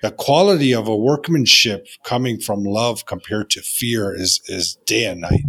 The 0.02 0.10
quality 0.10 0.74
of 0.74 0.88
a 0.88 0.96
workmanship 0.96 1.86
coming 2.04 2.40
from 2.40 2.64
love 2.64 3.06
compared 3.06 3.50
to 3.50 3.62
fear 3.62 4.14
is, 4.14 4.40
is 4.46 4.76
day 4.86 5.04
and 5.04 5.20
night. 5.20 5.44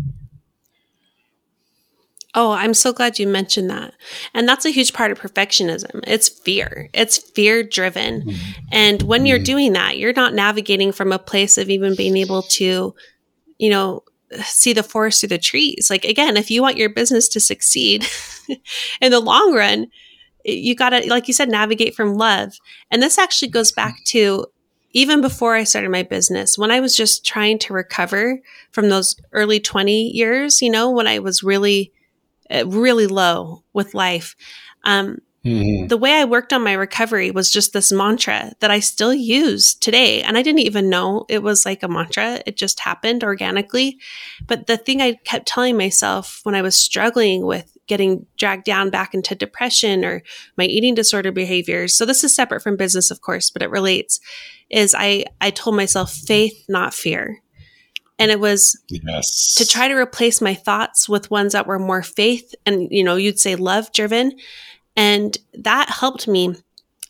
Oh, 2.35 2.51
I'm 2.51 2.75
so 2.75 2.93
glad 2.93 3.17
you 3.17 3.27
mentioned 3.27 3.69
that. 3.71 3.93
And 4.35 4.47
that's 4.47 4.65
a 4.65 4.69
huge 4.69 4.93
part 4.93 5.11
of 5.11 5.19
perfectionism. 5.19 6.03
It's 6.05 6.29
fear. 6.29 6.89
It's 6.93 7.17
fear 7.17 7.63
driven. 7.63 8.21
Mm-hmm. 8.21 8.51
And 8.71 9.01
when 9.01 9.21
mm-hmm. 9.21 9.25
you're 9.25 9.39
doing 9.39 9.73
that, 9.73 9.97
you're 9.97 10.13
not 10.13 10.35
navigating 10.35 10.91
from 10.91 11.11
a 11.11 11.19
place 11.19 11.57
of 11.57 11.69
even 11.69 11.95
being 11.95 12.17
able 12.17 12.43
to, 12.43 12.93
you 13.57 13.69
know, 13.69 14.03
see 14.43 14.73
the 14.73 14.83
forest 14.83 15.21
through 15.21 15.29
the 15.29 15.37
trees. 15.39 15.87
Like 15.89 16.05
again, 16.05 16.37
if 16.37 16.51
you 16.51 16.61
want 16.61 16.77
your 16.77 16.89
business 16.89 17.27
to 17.29 17.39
succeed 17.39 18.07
in 19.01 19.11
the 19.11 19.19
long 19.19 19.53
run, 19.53 19.87
you 20.45 20.75
got 20.75 20.89
to 20.89 21.07
like 21.09 21.27
you 21.27 21.33
said 21.33 21.49
navigate 21.49 21.95
from 21.95 22.15
love. 22.15 22.57
And 22.91 23.01
this 23.01 23.17
actually 23.17 23.49
goes 23.49 23.71
back 23.71 24.03
to 24.05 24.45
even 24.91 25.21
before 25.21 25.55
I 25.55 25.65
started 25.65 25.91
my 25.91 26.03
business, 26.03 26.57
when 26.57 26.71
I 26.71 26.79
was 26.79 26.95
just 26.95 27.25
trying 27.25 27.59
to 27.59 27.73
recover 27.73 28.39
from 28.71 28.89
those 28.89 29.15
early 29.31 29.59
20 29.59 30.09
years, 30.09 30.61
you 30.61 30.69
know, 30.69 30.89
when 30.89 31.07
I 31.07 31.19
was 31.19 31.43
really 31.43 31.93
uh, 32.49 32.65
really 32.67 33.07
low 33.07 33.63
with 33.73 33.93
life. 33.93 34.35
Um, 34.83 35.19
mm-hmm. 35.45 35.87
The 35.87 35.97
way 35.97 36.13
I 36.13 36.25
worked 36.25 36.51
on 36.51 36.63
my 36.63 36.73
recovery 36.73 37.29
was 37.29 37.51
just 37.51 37.73
this 37.73 37.91
mantra 37.91 38.53
that 38.59 38.71
I 38.71 38.79
still 38.79 39.13
use 39.13 39.75
today. 39.75 40.23
And 40.23 40.37
I 40.37 40.41
didn't 40.41 40.61
even 40.61 40.89
know 40.89 41.25
it 41.29 41.43
was 41.43 41.65
like 41.65 41.83
a 41.83 41.87
mantra. 41.87 42.41
It 42.47 42.57
just 42.57 42.79
happened 42.79 43.23
organically. 43.23 43.99
But 44.47 44.65
the 44.65 44.77
thing 44.77 45.01
I 45.01 45.19
kept 45.23 45.47
telling 45.47 45.77
myself 45.77 46.39
when 46.43 46.55
I 46.55 46.63
was 46.63 46.75
struggling 46.75 47.45
with 47.45 47.77
getting 47.89 48.25
dragged 48.37 48.63
down 48.63 48.89
back 48.89 49.13
into 49.13 49.35
depression 49.35 50.05
or 50.05 50.23
my 50.57 50.63
eating 50.63 50.95
disorder 50.95 51.31
behaviors. 51.33 51.93
So 51.93 52.05
this 52.05 52.23
is 52.23 52.33
separate 52.33 52.61
from 52.61 52.77
business, 52.77 53.11
of 53.11 53.19
course, 53.19 53.49
but 53.49 53.61
it 53.61 53.69
relates 53.69 54.21
is 54.69 54.95
I, 54.97 55.25
I 55.41 55.49
told 55.49 55.75
myself 55.75 56.13
faith, 56.13 56.63
not 56.69 56.93
fear. 56.93 57.41
And 58.17 58.31
it 58.31 58.39
was 58.39 58.81
yes. 58.89 59.55
to 59.55 59.65
try 59.65 59.87
to 59.87 59.95
replace 59.95 60.41
my 60.41 60.53
thoughts 60.53 61.09
with 61.09 61.31
ones 61.31 61.53
that 61.53 61.67
were 61.67 61.79
more 61.79 62.03
faith 62.03 62.53
and, 62.65 62.87
you 62.91 63.03
know, 63.03 63.15
you'd 63.15 63.39
say 63.39 63.55
love 63.55 63.91
driven. 63.91 64.33
And 64.95 65.37
that 65.53 65.89
helped 65.89 66.27
me 66.27 66.55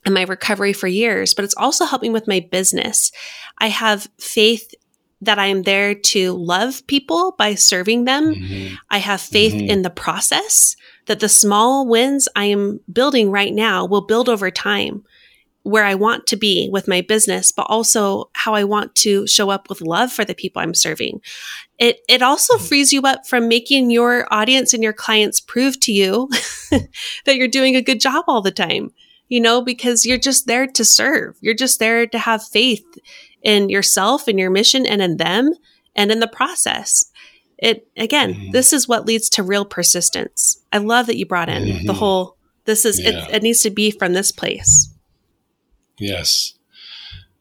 in 0.05 0.13
my 0.13 0.23
recovery 0.23 0.71
for 0.71 0.87
years, 0.87 1.33
but 1.33 1.43
it's 1.43 1.55
also 1.57 1.85
helped 1.85 2.03
me 2.03 2.09
with 2.09 2.27
my 2.27 2.39
business. 2.39 3.11
I 3.57 3.67
have 3.67 4.07
faith 4.19 4.73
that 5.21 5.39
I 5.39 5.47
am 5.47 5.63
there 5.63 5.93
to 5.93 6.33
love 6.33 6.85
people 6.87 7.35
by 7.37 7.55
serving 7.55 8.05
them. 8.05 8.35
Mm-hmm. 8.35 8.75
I 8.89 8.99
have 8.99 9.21
faith 9.21 9.53
mm-hmm. 9.53 9.69
in 9.69 9.81
the 9.81 9.89
process 9.89 10.75
that 11.07 11.19
the 11.19 11.29
small 11.29 11.87
wins 11.87 12.29
I 12.35 12.45
am 12.45 12.79
building 12.91 13.31
right 13.31 13.53
now 13.53 13.85
will 13.85 14.05
build 14.05 14.29
over 14.29 14.49
time 14.49 15.03
where 15.63 15.83
I 15.83 15.95
want 15.95 16.25
to 16.27 16.37
be 16.37 16.69
with 16.71 16.87
my 16.87 17.01
business, 17.01 17.51
but 17.51 17.67
also 17.69 18.29
how 18.33 18.55
I 18.55 18.63
want 18.63 18.95
to 18.95 19.27
show 19.27 19.49
up 19.49 19.69
with 19.69 19.81
love 19.81 20.11
for 20.11 20.23
the 20.23 20.33
people 20.33 20.61
I'm 20.61 20.73
serving. 20.73 21.21
It, 21.77 21.99
it 22.07 22.21
also 22.21 22.55
mm-hmm. 22.55 22.65
frees 22.65 22.93
you 22.93 23.01
up 23.01 23.27
from 23.27 23.47
making 23.47 23.91
your 23.91 24.31
audience 24.33 24.73
and 24.73 24.81
your 24.81 24.93
clients 24.93 25.39
prove 25.41 25.79
to 25.81 25.91
you 25.91 26.29
that 26.71 27.35
you're 27.35 27.47
doing 27.47 27.75
a 27.75 27.81
good 27.81 27.99
job 27.99 28.25
all 28.27 28.41
the 28.41 28.51
time, 28.51 28.91
you 29.27 29.41
know, 29.41 29.61
because 29.61 30.05
you're 30.05 30.17
just 30.17 30.47
there 30.47 30.65
to 30.65 30.85
serve. 30.85 31.37
You're 31.41 31.53
just 31.53 31.79
there 31.79 32.07
to 32.07 32.17
have 32.17 32.43
faith 32.43 32.85
in 33.43 33.69
yourself 33.69 34.27
and 34.27 34.39
your 34.39 34.49
mission 34.49 34.85
and 34.85 35.01
in 35.01 35.17
them 35.17 35.51
and 35.95 36.11
in 36.11 36.19
the 36.19 36.27
process. 36.27 37.11
It, 37.57 37.87
again, 37.97 38.33
mm-hmm. 38.33 38.51
this 38.51 38.71
is 38.73 38.87
what 38.87 39.05
leads 39.05 39.29
to 39.31 39.43
real 39.43 39.65
persistence. 39.65 40.61
I 40.71 40.77
love 40.77 41.07
that 41.07 41.17
you 41.17 41.25
brought 41.25 41.49
in 41.49 41.63
mm-hmm. 41.63 41.85
the 41.85 41.93
whole, 41.93 42.37
this 42.65 42.85
is, 42.85 42.99
yeah. 42.99 43.27
it, 43.27 43.35
it 43.35 43.43
needs 43.43 43.61
to 43.63 43.69
be 43.69 43.91
from 43.91 44.13
this 44.13 44.31
place. 44.31 44.93
Yes. 45.97 46.53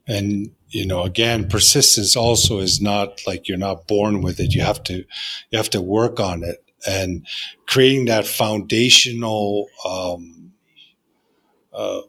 And 0.07 0.51
you 0.71 0.87
know, 0.87 1.03
again, 1.03 1.49
persistence 1.49 2.15
also 2.15 2.59
is 2.59 2.81
not 2.81 3.21
like 3.27 3.49
you're 3.49 3.57
not 3.57 3.87
born 3.87 4.21
with 4.21 4.39
it. 4.39 4.55
You 4.55 4.61
have 4.63 4.83
to, 4.85 4.97
you 4.99 5.57
have 5.57 5.71
to 5.71 5.81
work 5.81 6.21
on 6.21 6.43
it 6.43 6.63
and 6.87 7.27
creating 7.67 8.07
that 8.07 8.27
foundational, 8.27 9.69
um, 9.85 10.53
uh, 11.73 12.03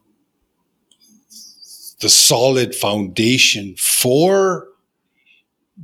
the 1.99 2.09
solid 2.09 2.73
foundation 2.75 3.75
for 3.77 4.67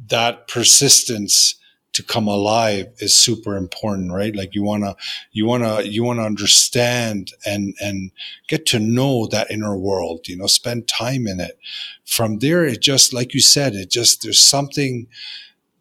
that 0.08 0.48
persistence 0.48 1.56
to 1.94 2.04
come 2.04 2.28
alive 2.28 2.88
is 3.00 3.16
super 3.16 3.56
important, 3.56 4.12
right? 4.12 4.36
Like 4.36 4.54
you 4.54 4.64
want 4.64 4.84
to, 4.84 4.98
you 5.32 5.46
want 5.46 5.64
to, 5.64 5.88
you 5.88 6.04
want 6.04 6.20
to 6.20 6.24
understand 6.24 7.32
and, 7.46 7.74
and 7.80 8.12
get 8.50 8.66
to 8.68 8.80
know 8.80 9.28
that 9.28 9.50
inner 9.50 9.78
world, 9.78 10.28
you 10.28 10.36
know, 10.36 10.48
spend 10.48 10.90
time 10.90 11.26
in 11.26 11.40
it. 11.40 11.58
From 12.04 12.40
there, 12.40 12.66
it 12.66 12.82
just, 12.82 13.14
like 13.14 13.34
you 13.34 13.40
said, 13.40 13.76
it 13.76 13.90
just, 13.90 14.24
there's 14.24 14.42
something, 14.42 15.08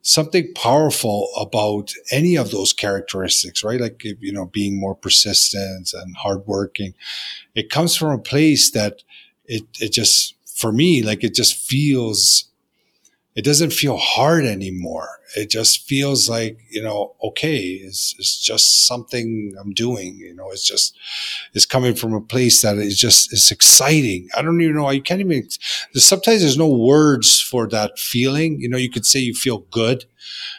something 0.02 0.54
powerful 0.54 1.30
about 1.36 1.92
any 2.12 2.36
of 2.36 2.52
those 2.52 2.72
characteristics, 2.72 3.64
right? 3.64 3.80
Like, 3.80 4.04
you 4.04 4.32
know, 4.32 4.46
being 4.46 4.78
more 4.78 4.94
persistent 4.94 5.92
and 5.92 6.14
hardworking. 6.16 6.94
It 7.56 7.70
comes 7.70 7.96
from 7.96 8.12
a 8.12 8.18
place 8.18 8.70
that 8.70 9.02
it, 9.46 9.64
it 9.80 9.92
just, 9.92 10.34
for 10.44 10.72
me, 10.72 11.02
like 11.02 11.24
it 11.24 11.34
just 11.34 11.56
feels 11.56 12.48
it 13.34 13.44
doesn't 13.44 13.72
feel 13.72 13.96
hard 13.96 14.44
anymore. 14.44 15.08
It 15.36 15.50
just 15.50 15.88
feels 15.88 16.28
like, 16.28 16.58
you 16.70 16.80
know, 16.80 17.16
okay, 17.20 17.56
it's, 17.56 18.14
it's 18.20 18.40
just 18.40 18.86
something 18.86 19.52
I'm 19.60 19.72
doing, 19.72 20.14
you 20.16 20.32
know, 20.32 20.52
it's 20.52 20.64
just, 20.64 20.96
it's 21.52 21.66
coming 21.66 21.96
from 21.96 22.14
a 22.14 22.20
place 22.20 22.62
that 22.62 22.76
is 22.76 22.96
just, 22.96 23.32
it's 23.32 23.50
exciting. 23.50 24.28
I 24.36 24.42
don't 24.42 24.60
even 24.60 24.76
know. 24.76 24.88
You 24.90 25.02
can't 25.02 25.20
even, 25.20 25.48
sometimes 25.94 26.42
there's 26.42 26.56
no 26.56 26.68
words 26.68 27.40
for 27.40 27.66
that 27.68 27.98
feeling. 27.98 28.60
You 28.60 28.68
know, 28.68 28.78
you 28.78 28.88
could 28.88 29.04
say 29.04 29.18
you 29.18 29.34
feel 29.34 29.58
good. 29.72 30.04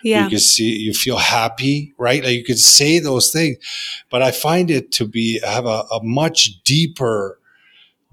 Yeah. 0.04 0.26
You 0.26 0.32
could 0.32 0.42
see, 0.42 0.76
you 0.78 0.94
feel 0.94 1.18
happy, 1.18 1.94
right? 1.98 2.22
Like 2.22 2.34
you 2.34 2.44
could 2.44 2.60
say 2.60 3.00
those 3.00 3.32
things, 3.32 3.56
but 4.10 4.22
I 4.22 4.32
find 4.32 4.70
it 4.70 4.92
to 4.94 5.08
be, 5.08 5.40
have 5.46 5.66
a, 5.66 5.86
a 5.92 6.02
much 6.04 6.62
deeper, 6.64 7.40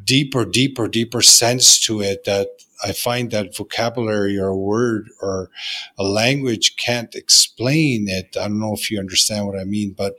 deeper, 0.04 0.44
deeper, 0.44 0.88
deeper 0.88 1.22
sense 1.22 1.78
to 1.86 2.00
it 2.00 2.24
that 2.24 2.48
I 2.84 2.92
find 2.92 3.30
that 3.30 3.56
vocabulary 3.56 4.38
or 4.38 4.48
a 4.48 4.56
word 4.56 5.08
or 5.20 5.50
a 5.98 6.02
language 6.02 6.76
can't 6.76 7.14
explain 7.14 8.08
it. 8.08 8.36
I 8.36 8.48
don't 8.48 8.60
know 8.60 8.74
if 8.74 8.90
you 8.90 8.98
understand 8.98 9.46
what 9.46 9.58
I 9.58 9.64
mean, 9.64 9.94
but 9.96 10.14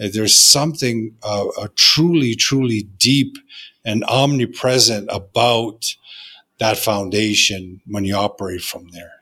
uh, 0.00 0.08
there's 0.12 0.36
something 0.36 1.16
uh, 1.22 1.68
truly, 1.74 2.34
truly 2.34 2.82
deep 2.98 3.36
and 3.84 4.04
omnipresent 4.04 5.08
about 5.10 5.94
that 6.58 6.78
foundation 6.78 7.80
when 7.86 8.04
you 8.04 8.14
operate 8.14 8.62
from 8.62 8.88
there. 8.88 9.12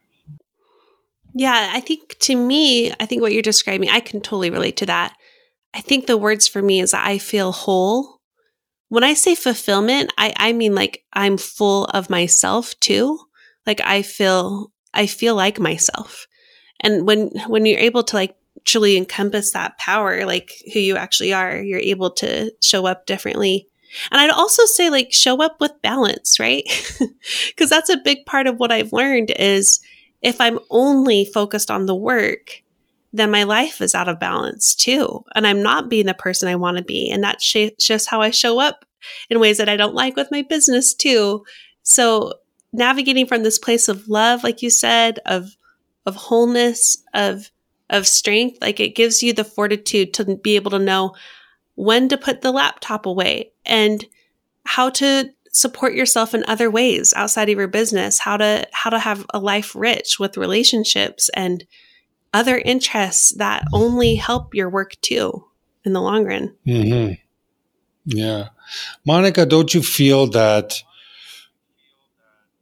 Yeah, 1.34 1.70
I 1.72 1.80
think 1.80 2.18
to 2.20 2.36
me, 2.36 2.92
I 3.00 3.06
think 3.06 3.22
what 3.22 3.32
you're 3.32 3.42
describing, 3.42 3.88
I 3.88 4.00
can 4.00 4.20
totally 4.20 4.50
relate 4.50 4.76
to 4.78 4.86
that. 4.86 5.16
I 5.72 5.80
think 5.80 6.06
the 6.06 6.18
words 6.18 6.46
for 6.46 6.60
me 6.60 6.80
is 6.80 6.92
I 6.92 7.16
feel 7.16 7.52
whole 7.52 8.20
when 8.92 9.04
I 9.04 9.14
say 9.14 9.34
fulfillment, 9.34 10.12
I, 10.18 10.34
I 10.36 10.52
mean 10.52 10.74
like 10.74 11.02
I'm 11.14 11.38
full 11.38 11.86
of 11.86 12.10
myself 12.10 12.78
too. 12.78 13.18
Like 13.66 13.80
I 13.82 14.02
feel, 14.02 14.70
I 14.92 15.06
feel 15.06 15.34
like 15.34 15.58
myself. 15.58 16.26
And 16.78 17.06
when, 17.06 17.30
when 17.46 17.64
you're 17.64 17.80
able 17.80 18.02
to 18.02 18.16
like 18.16 18.36
truly 18.66 18.98
encompass 18.98 19.52
that 19.52 19.78
power, 19.78 20.26
like 20.26 20.52
who 20.74 20.78
you 20.78 20.98
actually 20.98 21.32
are, 21.32 21.58
you're 21.62 21.80
able 21.80 22.10
to 22.16 22.52
show 22.62 22.84
up 22.84 23.06
differently. 23.06 23.66
And 24.10 24.20
I'd 24.20 24.28
also 24.28 24.66
say 24.66 24.90
like 24.90 25.10
show 25.10 25.42
up 25.42 25.58
with 25.58 25.80
balance, 25.80 26.38
right? 26.38 26.64
Cause 27.56 27.70
that's 27.70 27.88
a 27.88 27.96
big 27.96 28.26
part 28.26 28.46
of 28.46 28.60
what 28.60 28.72
I've 28.72 28.92
learned 28.92 29.32
is 29.38 29.80
if 30.20 30.38
I'm 30.38 30.58
only 30.68 31.24
focused 31.24 31.70
on 31.70 31.86
the 31.86 31.96
work, 31.96 32.61
then 33.12 33.30
my 33.30 33.42
life 33.42 33.80
is 33.80 33.94
out 33.94 34.08
of 34.08 34.18
balance 34.18 34.74
too. 34.74 35.24
And 35.34 35.46
I'm 35.46 35.62
not 35.62 35.90
being 35.90 36.06
the 36.06 36.14
person 36.14 36.48
I 36.48 36.56
want 36.56 36.78
to 36.78 36.84
be. 36.84 37.10
And 37.10 37.22
that 37.22 37.42
sh- 37.42 37.68
just 37.78 38.08
how 38.08 38.22
I 38.22 38.30
show 38.30 38.58
up 38.58 38.84
in 39.28 39.40
ways 39.40 39.58
that 39.58 39.68
I 39.68 39.76
don't 39.76 39.94
like 39.94 40.16
with 40.16 40.30
my 40.30 40.42
business 40.42 40.94
too. 40.94 41.44
So 41.82 42.34
navigating 42.72 43.26
from 43.26 43.42
this 43.42 43.58
place 43.58 43.88
of 43.88 44.08
love, 44.08 44.42
like 44.42 44.62
you 44.62 44.70
said, 44.70 45.18
of, 45.26 45.56
of 46.06 46.16
wholeness, 46.16 47.02
of, 47.12 47.50
of 47.90 48.06
strength, 48.06 48.58
like 48.62 48.80
it 48.80 48.96
gives 48.96 49.22
you 49.22 49.32
the 49.32 49.44
fortitude 49.44 50.14
to 50.14 50.36
be 50.36 50.56
able 50.56 50.70
to 50.70 50.78
know 50.78 51.14
when 51.74 52.08
to 52.08 52.16
put 52.16 52.40
the 52.40 52.52
laptop 52.52 53.04
away 53.04 53.52
and 53.66 54.06
how 54.64 54.88
to 54.88 55.28
support 55.52 55.92
yourself 55.92 56.34
in 56.34 56.44
other 56.48 56.70
ways 56.70 57.12
outside 57.14 57.50
of 57.50 57.58
your 57.58 57.68
business, 57.68 58.18
how 58.18 58.38
to, 58.38 58.66
how 58.72 58.88
to 58.88 58.98
have 58.98 59.26
a 59.34 59.38
life 59.38 59.74
rich 59.74 60.18
with 60.18 60.38
relationships 60.38 61.28
and, 61.34 61.66
other 62.32 62.58
interests 62.58 63.32
that 63.36 63.64
only 63.72 64.14
help 64.14 64.54
your 64.54 64.70
work 64.70 65.00
too 65.00 65.44
in 65.84 65.92
the 65.92 66.00
long 66.00 66.24
run. 66.24 66.54
Mm-hmm. 66.66 67.14
Yeah. 68.04 68.48
Monica, 69.04 69.46
don't 69.46 69.72
you 69.72 69.82
feel 69.82 70.26
that, 70.28 70.82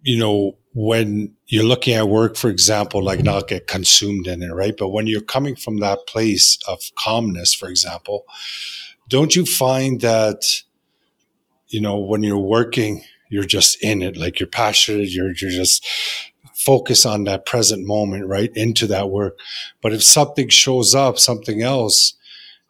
you 0.02 0.18
know, 0.18 0.56
when 0.72 1.34
you're 1.46 1.64
looking 1.64 1.94
at 1.94 2.08
work, 2.08 2.36
for 2.36 2.48
example, 2.48 3.02
like 3.02 3.22
not 3.22 3.48
get 3.48 3.66
consumed 3.66 4.26
in 4.26 4.42
it, 4.42 4.52
right? 4.52 4.74
But 4.76 4.90
when 4.90 5.06
you're 5.06 5.20
coming 5.20 5.56
from 5.56 5.78
that 5.78 6.06
place 6.06 6.58
of 6.68 6.80
calmness, 6.96 7.54
for 7.54 7.68
example, 7.68 8.24
don't 9.08 9.34
you 9.34 9.44
find 9.44 10.00
that, 10.02 10.62
you 11.68 11.80
know, 11.80 11.98
when 11.98 12.22
you're 12.22 12.38
working, 12.38 13.02
you're 13.28 13.44
just 13.44 13.82
in 13.82 14.02
it, 14.02 14.16
like 14.16 14.38
you're 14.38 14.46
passionate, 14.46 15.10
you're, 15.10 15.32
you're 15.40 15.50
just 15.50 15.86
focus 16.64 17.06
on 17.06 17.24
that 17.24 17.46
present 17.46 17.86
moment, 17.86 18.26
right? 18.26 18.50
Into 18.54 18.86
that 18.88 19.10
work. 19.10 19.38
But 19.82 19.92
if 19.92 20.02
something 20.02 20.48
shows 20.48 20.94
up, 20.94 21.18
something 21.18 21.62
else, 21.62 22.14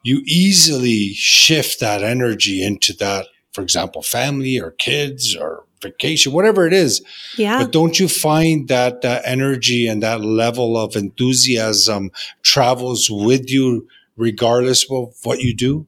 you 0.02 0.22
easily 0.26 1.12
shift 1.14 1.80
that 1.80 2.02
energy 2.02 2.64
into 2.64 2.92
that, 2.94 3.26
for 3.52 3.62
example, 3.62 4.02
family 4.02 4.58
or 4.58 4.70
kids 4.72 5.36
or 5.36 5.64
vacation, 5.82 6.32
whatever 6.32 6.66
it 6.66 6.72
is. 6.72 7.02
Yeah. 7.36 7.62
But 7.62 7.72
don't 7.72 7.98
you 7.98 8.08
find 8.08 8.68
that 8.68 9.02
that 9.02 9.22
energy 9.24 9.88
and 9.88 10.02
that 10.02 10.20
level 10.20 10.76
of 10.76 10.94
enthusiasm 10.94 12.10
travels 12.42 13.08
with 13.10 13.50
you 13.50 13.88
regardless 14.16 14.84
of 14.90 15.14
what 15.24 15.40
you 15.40 15.54
do? 15.54 15.86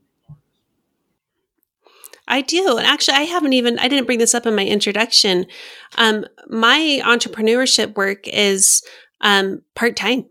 I 2.28 2.40
do. 2.40 2.76
And 2.76 2.87
actually, 2.87 3.14
I 3.14 3.22
haven't 3.22 3.52
even, 3.52 3.78
I 3.78 3.88
didn't 3.88 4.06
bring 4.06 4.18
this 4.18 4.35
up 4.35 4.46
in 4.46 4.54
my 4.54 4.64
introduction. 4.64 5.46
Um, 5.98 6.24
my 6.48 7.00
entrepreneurship 7.04 7.96
work 7.96 8.28
is 8.28 8.82
um, 9.20 9.62
part 9.74 9.96
time. 9.96 10.26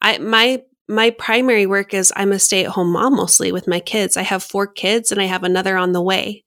I, 0.00 0.18
my, 0.18 0.62
my 0.88 1.10
primary 1.10 1.66
work 1.66 1.94
is 1.94 2.12
I'm 2.16 2.32
a 2.32 2.38
stay 2.38 2.64
at 2.64 2.72
home 2.72 2.92
mom 2.92 3.16
mostly 3.16 3.50
with 3.50 3.66
my 3.66 3.80
kids. 3.80 4.16
I 4.16 4.22
have 4.22 4.42
four 4.42 4.66
kids 4.66 5.10
and 5.10 5.20
I 5.20 5.24
have 5.24 5.42
another 5.42 5.76
on 5.76 5.92
the 5.92 6.02
way. 6.02 6.44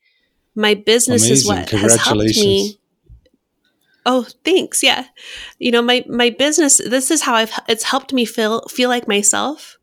My 0.55 0.73
business 0.73 1.23
Amazing. 1.23 1.34
is 1.34 1.47
what 1.47 1.69
has 1.71 1.95
helped 1.97 2.19
me. 2.19 2.79
Oh, 4.05 4.25
thanks. 4.43 4.84
Yeah. 4.84 5.05
You 5.58 5.71
know, 5.71 5.81
my, 5.81 6.05
my 6.08 6.29
business, 6.29 6.77
this 6.77 7.12
is 7.12 7.23
how 7.23 7.34
I've, 7.34 7.51
it's 7.67 7.84
helped 7.84 8.13
me 8.13 8.23
feel, 8.23 8.62
feel 8.69 8.88
like 8.88 9.08
myself 9.08 9.77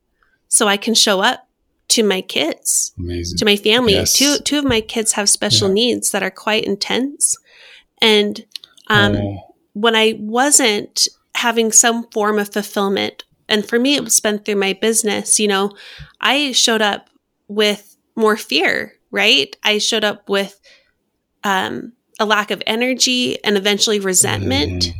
so 0.48 0.68
I 0.68 0.76
can 0.76 0.94
show 0.94 1.20
up 1.20 1.46
to 1.92 2.02
my 2.02 2.22
kids, 2.22 2.92
Amazing. 2.98 3.36
to 3.38 3.44
my 3.44 3.56
family. 3.56 3.92
Yes. 3.92 4.14
Two 4.14 4.38
two 4.38 4.58
of 4.58 4.64
my 4.64 4.80
kids 4.80 5.12
have 5.12 5.28
special 5.28 5.68
yeah. 5.68 5.74
needs 5.74 6.10
that 6.10 6.22
are 6.22 6.30
quite 6.30 6.64
intense, 6.64 7.36
and 8.00 8.44
um, 8.88 9.16
oh. 9.16 9.54
when 9.74 9.94
I 9.94 10.14
wasn't 10.18 11.08
having 11.34 11.70
some 11.70 12.08
form 12.10 12.38
of 12.38 12.52
fulfillment, 12.52 13.24
and 13.48 13.68
for 13.68 13.78
me 13.78 13.94
it 13.94 14.04
was 14.04 14.16
spent 14.16 14.44
through 14.44 14.56
my 14.56 14.72
business. 14.72 15.38
You 15.38 15.48
know, 15.48 15.72
I 16.20 16.52
showed 16.52 16.82
up 16.82 17.10
with 17.48 17.96
more 18.16 18.36
fear. 18.36 18.94
Right, 19.10 19.54
I 19.62 19.76
showed 19.76 20.04
up 20.04 20.30
with 20.30 20.58
um, 21.44 21.92
a 22.18 22.24
lack 22.24 22.50
of 22.50 22.62
energy 22.66 23.42
and 23.44 23.58
eventually 23.58 24.00
resentment. 24.00 24.84
Mm. 24.84 24.94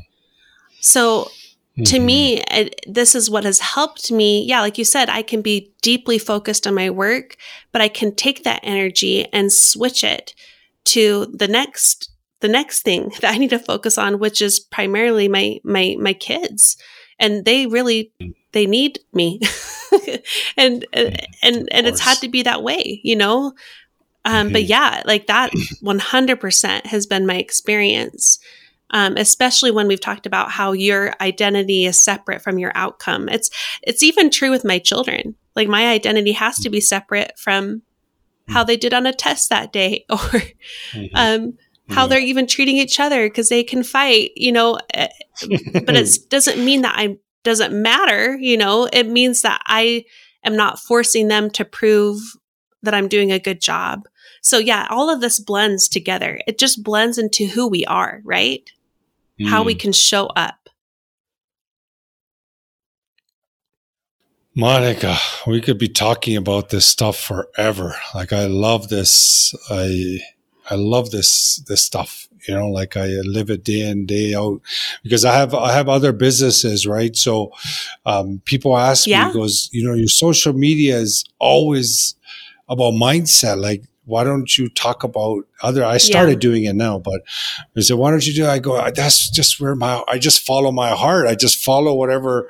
So 0.80 1.30
Mm-hmm. 1.72 1.84
To 1.84 1.98
me, 2.00 2.42
it, 2.50 2.84
this 2.86 3.14
is 3.14 3.30
what 3.30 3.44
has 3.44 3.58
helped 3.58 4.12
me. 4.12 4.44
Yeah, 4.44 4.60
like 4.60 4.76
you 4.76 4.84
said, 4.84 5.08
I 5.08 5.22
can 5.22 5.40
be 5.40 5.72
deeply 5.80 6.18
focused 6.18 6.66
on 6.66 6.74
my 6.74 6.90
work, 6.90 7.36
but 7.72 7.80
I 7.80 7.88
can 7.88 8.14
take 8.14 8.44
that 8.44 8.60
energy 8.62 9.26
and 9.32 9.50
switch 9.50 10.04
it 10.04 10.34
to 10.84 11.26
the 11.32 11.48
next 11.48 12.10
the 12.40 12.48
next 12.48 12.82
thing 12.82 13.10
that 13.20 13.34
I 13.34 13.38
need 13.38 13.50
to 13.50 13.58
focus 13.58 13.96
on, 13.96 14.18
which 14.18 14.42
is 14.42 14.60
primarily 14.60 15.28
my 15.28 15.60
my 15.64 15.96
my 15.98 16.12
kids, 16.12 16.76
and 17.18 17.46
they 17.46 17.66
really 17.66 18.12
they 18.52 18.66
need 18.66 18.98
me, 19.14 19.40
and 20.58 20.84
and 20.92 21.26
and, 21.42 21.68
and 21.72 21.86
it's 21.86 22.00
had 22.00 22.18
to 22.18 22.28
be 22.28 22.42
that 22.42 22.62
way, 22.62 23.00
you 23.02 23.16
know. 23.16 23.54
Um, 24.26 24.34
mm-hmm. 24.34 24.52
But 24.52 24.64
yeah, 24.64 25.02
like 25.06 25.26
that, 25.28 25.52
one 25.80 26.00
hundred 26.00 26.38
percent 26.38 26.86
has 26.86 27.06
been 27.06 27.26
my 27.26 27.36
experience 27.36 28.38
um, 28.92 29.16
especially 29.16 29.70
when 29.70 29.88
we've 29.88 30.00
talked 30.00 30.26
about 30.26 30.50
how 30.50 30.72
your 30.72 31.14
identity 31.20 31.86
is 31.86 32.02
separate 32.02 32.42
from 32.42 32.58
your 32.58 32.72
outcome. 32.74 33.28
It's 33.28 33.50
it's 33.82 34.02
even 34.02 34.30
true 34.30 34.50
with 34.50 34.64
my 34.64 34.78
children. 34.78 35.34
Like 35.56 35.68
my 35.68 35.88
identity 35.88 36.32
has 36.32 36.58
to 36.60 36.70
be 36.70 36.80
separate 36.80 37.38
from 37.38 37.82
how 38.48 38.64
they 38.64 38.76
did 38.76 38.92
on 38.92 39.06
a 39.06 39.12
test 39.12 39.48
that 39.48 39.72
day, 39.72 40.04
or 40.10 40.16
mm-hmm. 40.16 41.06
um, 41.14 41.58
how 41.88 42.06
they're 42.06 42.20
even 42.20 42.46
treating 42.46 42.76
each 42.76 43.00
other 43.00 43.28
because 43.28 43.48
they 43.48 43.64
can 43.64 43.82
fight. 43.82 44.32
You 44.36 44.52
know, 44.52 44.78
eh, 44.92 45.08
but 45.84 45.96
it 45.96 46.10
doesn't 46.28 46.62
mean 46.62 46.82
that 46.82 46.94
I 46.96 47.16
doesn't 47.44 47.72
matter. 47.72 48.36
You 48.36 48.56
know, 48.56 48.88
it 48.92 49.08
means 49.08 49.42
that 49.42 49.62
I 49.66 50.04
am 50.44 50.54
not 50.54 50.78
forcing 50.78 51.28
them 51.28 51.50
to 51.50 51.64
prove 51.64 52.20
that 52.82 52.94
I'm 52.94 53.08
doing 53.08 53.32
a 53.32 53.38
good 53.38 53.60
job. 53.60 54.06
So 54.42 54.58
yeah, 54.58 54.88
all 54.90 55.08
of 55.08 55.20
this 55.20 55.38
blends 55.38 55.88
together. 55.88 56.40
It 56.46 56.58
just 56.58 56.82
blends 56.82 57.16
into 57.16 57.46
who 57.46 57.68
we 57.68 57.84
are, 57.86 58.20
right? 58.24 58.68
Mm. 59.42 59.48
how 59.48 59.62
we 59.62 59.74
hmm. 59.74 59.78
can 59.78 59.92
show 59.92 60.26
up. 60.26 60.62
Monica, 64.54 65.16
we 65.46 65.62
could 65.62 65.78
be 65.78 65.88
talking 65.88 66.36
about 66.36 66.68
this 66.68 66.84
stuff 66.84 67.18
forever. 67.18 67.94
Like 68.14 68.34
I 68.34 68.46
love 68.46 68.88
this. 68.88 69.54
I 69.70 70.18
I 70.68 70.74
love 70.74 71.10
this 71.10 71.62
this 71.68 71.80
stuff. 71.80 72.28
You 72.46 72.54
know, 72.54 72.68
like 72.68 72.96
I 72.96 73.06
live 73.22 73.48
it 73.50 73.64
day 73.64 73.88
in 73.88 74.04
day 74.04 74.34
out 74.34 74.60
because 75.02 75.24
I 75.24 75.34
have 75.36 75.54
I 75.54 75.72
have 75.72 75.88
other 75.88 76.12
businesses, 76.12 76.86
right? 76.86 77.16
So 77.16 77.52
um, 78.04 78.42
people 78.44 78.76
ask 78.76 79.06
yeah. 79.06 79.28
me, 79.28 79.32
goes, 79.32 79.70
you 79.72 79.86
know, 79.86 79.94
your 79.94 80.08
social 80.08 80.52
media 80.52 80.96
is 80.98 81.24
always 81.38 82.14
about 82.68 82.92
mindset. 82.92 83.58
Like 83.58 83.84
why 84.04 84.24
don't 84.24 84.58
you 84.58 84.68
talk 84.68 85.04
about 85.04 85.44
other 85.62 85.84
i 85.84 85.96
started 85.96 86.32
yeah. 86.32 86.38
doing 86.50 86.64
it 86.64 86.74
now 86.74 86.98
but 86.98 87.22
I 87.76 87.80
said 87.80 87.96
why 87.96 88.10
don't 88.10 88.26
you 88.26 88.34
do 88.34 88.46
i 88.46 88.58
go 88.58 88.90
that's 88.90 89.30
just 89.30 89.60
where 89.60 89.74
my 89.74 90.02
i 90.08 90.18
just 90.18 90.44
follow 90.44 90.72
my 90.72 90.90
heart. 90.90 91.26
I 91.26 91.34
just 91.34 91.62
follow 91.62 91.94
whatever 91.94 92.48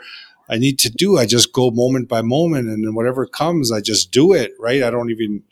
i 0.49 0.59
need 0.59 0.79
to 0.81 0.91
do. 0.91 1.19
I 1.19 1.27
just 1.27 1.53
go 1.53 1.71
moment 1.71 2.09
by 2.09 2.23
moment 2.23 2.69
and 2.69 2.85
then 2.85 2.95
whatever 2.95 3.27
comes 3.27 3.71
i 3.71 3.81
just 3.81 4.11
do 4.11 4.33
it 4.33 4.53
right? 4.59 4.83
I 4.83 4.91
don't 4.91 5.11
even 5.11 5.43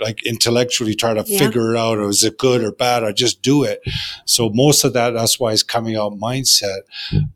like 0.00 0.24
intellectually 0.24 0.94
try 0.94 1.14
to 1.14 1.24
yeah. 1.26 1.38
figure 1.38 1.74
it 1.74 1.78
out 1.78 1.98
or 1.98 2.08
is 2.08 2.22
it 2.22 2.38
good 2.38 2.62
or 2.62 2.72
bad? 2.72 3.02
I 3.02 3.12
just 3.12 3.42
do 3.42 3.64
it. 3.64 3.82
So 4.24 4.50
most 4.50 4.84
of 4.84 4.92
that 4.92 5.10
that's 5.10 5.40
why 5.40 5.52
it's 5.52 5.62
coming 5.62 5.96
out 5.96 6.12
mindset. 6.12 6.80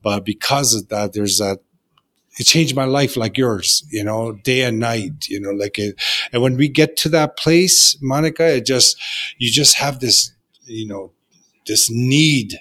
But 0.02 0.24
because 0.24 0.74
of 0.74 0.88
that 0.88 1.12
there's 1.12 1.38
that 1.38 1.61
it 2.38 2.44
changed 2.44 2.77
my 2.77 2.85
life 2.85 3.16
like 3.16 3.38
yours, 3.38 3.85
you 3.90 4.05
know, 4.05 4.33
day 4.33 4.62
and 4.62 4.79
night, 4.79 5.29
you 5.29 5.40
know, 5.40 5.51
like 5.51 5.79
it. 5.79 6.01
And 6.33 6.42
when 6.42 6.57
we 6.57 6.68
get 6.68 6.96
to 6.99 7.09
that 7.11 7.37
place, 7.38 7.96
Monica, 8.03 8.57
it 8.57 8.66
just, 8.66 8.96
you 9.38 9.51
just 9.51 9.77
have 9.77 10.01
this, 10.01 10.33
you 10.64 10.87
know, 10.87 11.12
this 11.66 11.90
need 11.90 12.61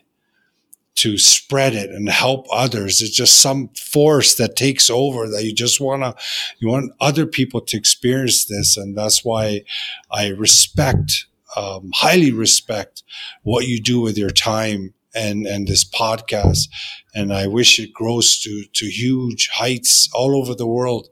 to 0.95 1.17
spread 1.17 1.75
it 1.75 1.89
and 1.89 2.07
help 2.07 2.47
others. 2.53 3.01
It's 3.01 3.13
just 3.13 3.41
some 3.41 3.67
force 3.69 4.35
that 4.35 4.55
takes 4.55 4.89
over 4.89 5.27
that 5.27 5.43
you 5.43 5.53
just 5.53 5.81
want 5.81 6.03
to, 6.03 6.15
you 6.59 6.69
want 6.69 6.93
other 7.01 7.25
people 7.25 7.59
to 7.59 7.77
experience 7.77 8.45
this. 8.45 8.77
And 8.77 8.97
that's 8.97 9.25
why 9.25 9.63
I 10.09 10.29
respect, 10.29 11.25
um, 11.57 11.91
highly 11.93 12.31
respect 12.31 13.03
what 13.43 13.67
you 13.67 13.81
do 13.81 13.99
with 13.99 14.17
your 14.17 14.29
time 14.29 14.93
and 15.15 15.47
and 15.47 15.67
this 15.67 15.83
podcast 15.83 16.67
and 17.13 17.33
i 17.33 17.47
wish 17.47 17.79
it 17.79 17.93
grows 17.93 18.39
to 18.39 18.65
to 18.73 18.85
huge 18.85 19.49
heights 19.53 20.09
all 20.13 20.35
over 20.35 20.53
the 20.53 20.67
world 20.67 21.07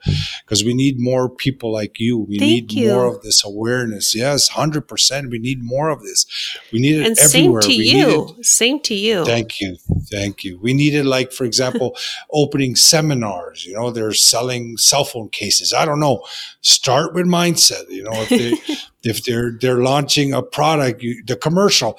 because 0.53 0.63
we 0.63 0.73
need 0.73 0.99
more 0.99 1.29
people 1.29 1.71
like 1.71 1.99
you. 1.99 2.17
We 2.17 2.37
Thank 2.37 2.51
need 2.51 2.73
you. 2.73 2.89
more 2.89 3.05
of 3.05 3.21
this 3.21 3.43
awareness. 3.43 4.13
Yes 4.15 4.51
100% 4.51 5.29
we 5.29 5.39
need 5.39 5.63
more 5.63 5.89
of 5.89 6.03
this. 6.03 6.25
We 6.71 6.79
need 6.79 6.97
it 7.01 7.07
and 7.07 7.19
everywhere. 7.19 7.61
same 7.61 7.71
to 7.71 7.77
we 7.77 7.85
you. 7.85 8.35
same 8.41 8.79
to 8.81 8.95
you. 8.95 9.25
Thank 9.25 9.59
you. 9.59 9.77
Thank 10.11 10.43
you. 10.43 10.59
We 10.61 10.73
need 10.73 10.93
it 10.93 11.05
like 11.05 11.31
for 11.31 11.45
example 11.45 11.97
opening 12.31 12.75
seminars 12.75 13.65
you 13.65 13.73
know 13.73 13.91
they're 13.91 14.13
selling 14.13 14.77
cell 14.77 15.05
phone 15.05 15.29
cases. 15.29 15.73
I 15.73 15.85
don't 15.85 15.99
know. 15.99 16.23
Start 16.61 17.13
with 17.13 17.25
mindset 17.25 17.89
you 17.89 18.03
know. 18.03 18.11
If 18.13 18.29
they 18.29 18.75
if 19.09 19.23
they're 19.23 19.51
they're 19.59 19.81
launching 19.81 20.33
a 20.33 20.41
product 20.41 21.01
you, 21.01 21.23
the 21.25 21.35
commercial 21.35 21.97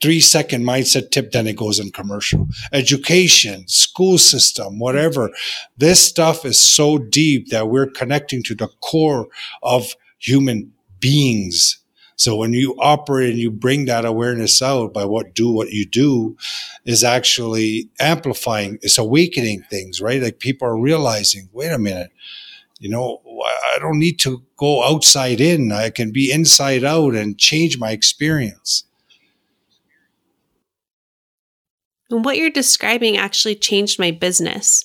three 0.00 0.20
second 0.20 0.64
mindset 0.64 1.10
tip, 1.10 1.32
then 1.32 1.46
it 1.46 1.56
goes 1.56 1.78
in 1.78 1.90
commercial. 1.90 2.48
Education, 2.72 3.66
school 3.66 4.18
system, 4.18 4.78
whatever. 4.78 5.30
This 5.76 6.04
stuff 6.04 6.44
is 6.44 6.60
so 6.60 6.98
deep 6.98 7.48
that 7.48 7.68
we're 7.68 7.90
connecting 7.90 8.42
to 8.44 8.54
the 8.54 8.68
core 8.80 9.28
of 9.62 9.94
human 10.18 10.72
beings. 11.00 11.78
So 12.16 12.34
when 12.34 12.52
you 12.52 12.74
operate 12.80 13.30
and 13.30 13.38
you 13.38 13.50
bring 13.50 13.84
that 13.84 14.04
awareness 14.04 14.60
out 14.60 14.92
by 14.92 15.04
what 15.04 15.34
do 15.34 15.50
what 15.52 15.70
you 15.70 15.86
do 15.86 16.36
is 16.84 17.04
actually 17.04 17.90
amplifying, 18.00 18.78
it's 18.82 18.98
awakening 18.98 19.62
things, 19.70 20.00
right? 20.00 20.20
Like 20.20 20.40
people 20.40 20.66
are 20.66 20.76
realizing, 20.76 21.48
wait 21.52 21.70
a 21.70 21.78
minute, 21.78 22.10
you 22.80 22.88
know, 22.88 23.22
I 23.74 23.78
don't 23.78 24.00
need 24.00 24.18
to 24.20 24.42
go 24.56 24.84
outside 24.84 25.40
in. 25.40 25.70
I 25.70 25.90
can 25.90 26.10
be 26.10 26.32
inside 26.32 26.82
out 26.82 27.14
and 27.14 27.38
change 27.38 27.78
my 27.78 27.92
experience. 27.92 28.82
And 32.10 32.24
what 32.24 32.36
you're 32.36 32.50
describing 32.50 33.16
actually 33.16 33.54
changed 33.54 33.98
my 33.98 34.10
business 34.10 34.84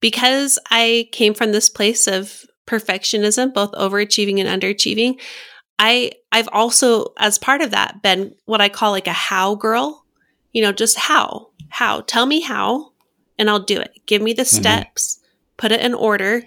because 0.00 0.58
I 0.70 1.08
came 1.12 1.34
from 1.34 1.52
this 1.52 1.68
place 1.68 2.06
of 2.06 2.44
perfectionism, 2.66 3.52
both 3.52 3.72
overachieving 3.72 4.44
and 4.44 4.62
underachieving. 4.62 5.20
I 5.78 6.12
I've 6.32 6.48
also 6.52 7.12
as 7.18 7.38
part 7.38 7.60
of 7.60 7.72
that 7.72 8.02
been 8.02 8.34
what 8.44 8.60
I 8.60 8.68
call 8.68 8.92
like 8.92 9.06
a 9.06 9.12
how 9.12 9.54
girl. 9.54 10.04
You 10.52 10.62
know, 10.62 10.72
just 10.72 10.96
how. 10.96 11.50
How. 11.68 12.02
Tell 12.02 12.26
me 12.26 12.40
how 12.40 12.92
and 13.38 13.50
I'll 13.50 13.60
do 13.60 13.80
it. 13.80 14.00
Give 14.06 14.22
me 14.22 14.32
the 14.32 14.42
mm-hmm. 14.42 14.60
steps, 14.60 15.20
put 15.56 15.72
it 15.72 15.80
in 15.80 15.94
order, 15.94 16.42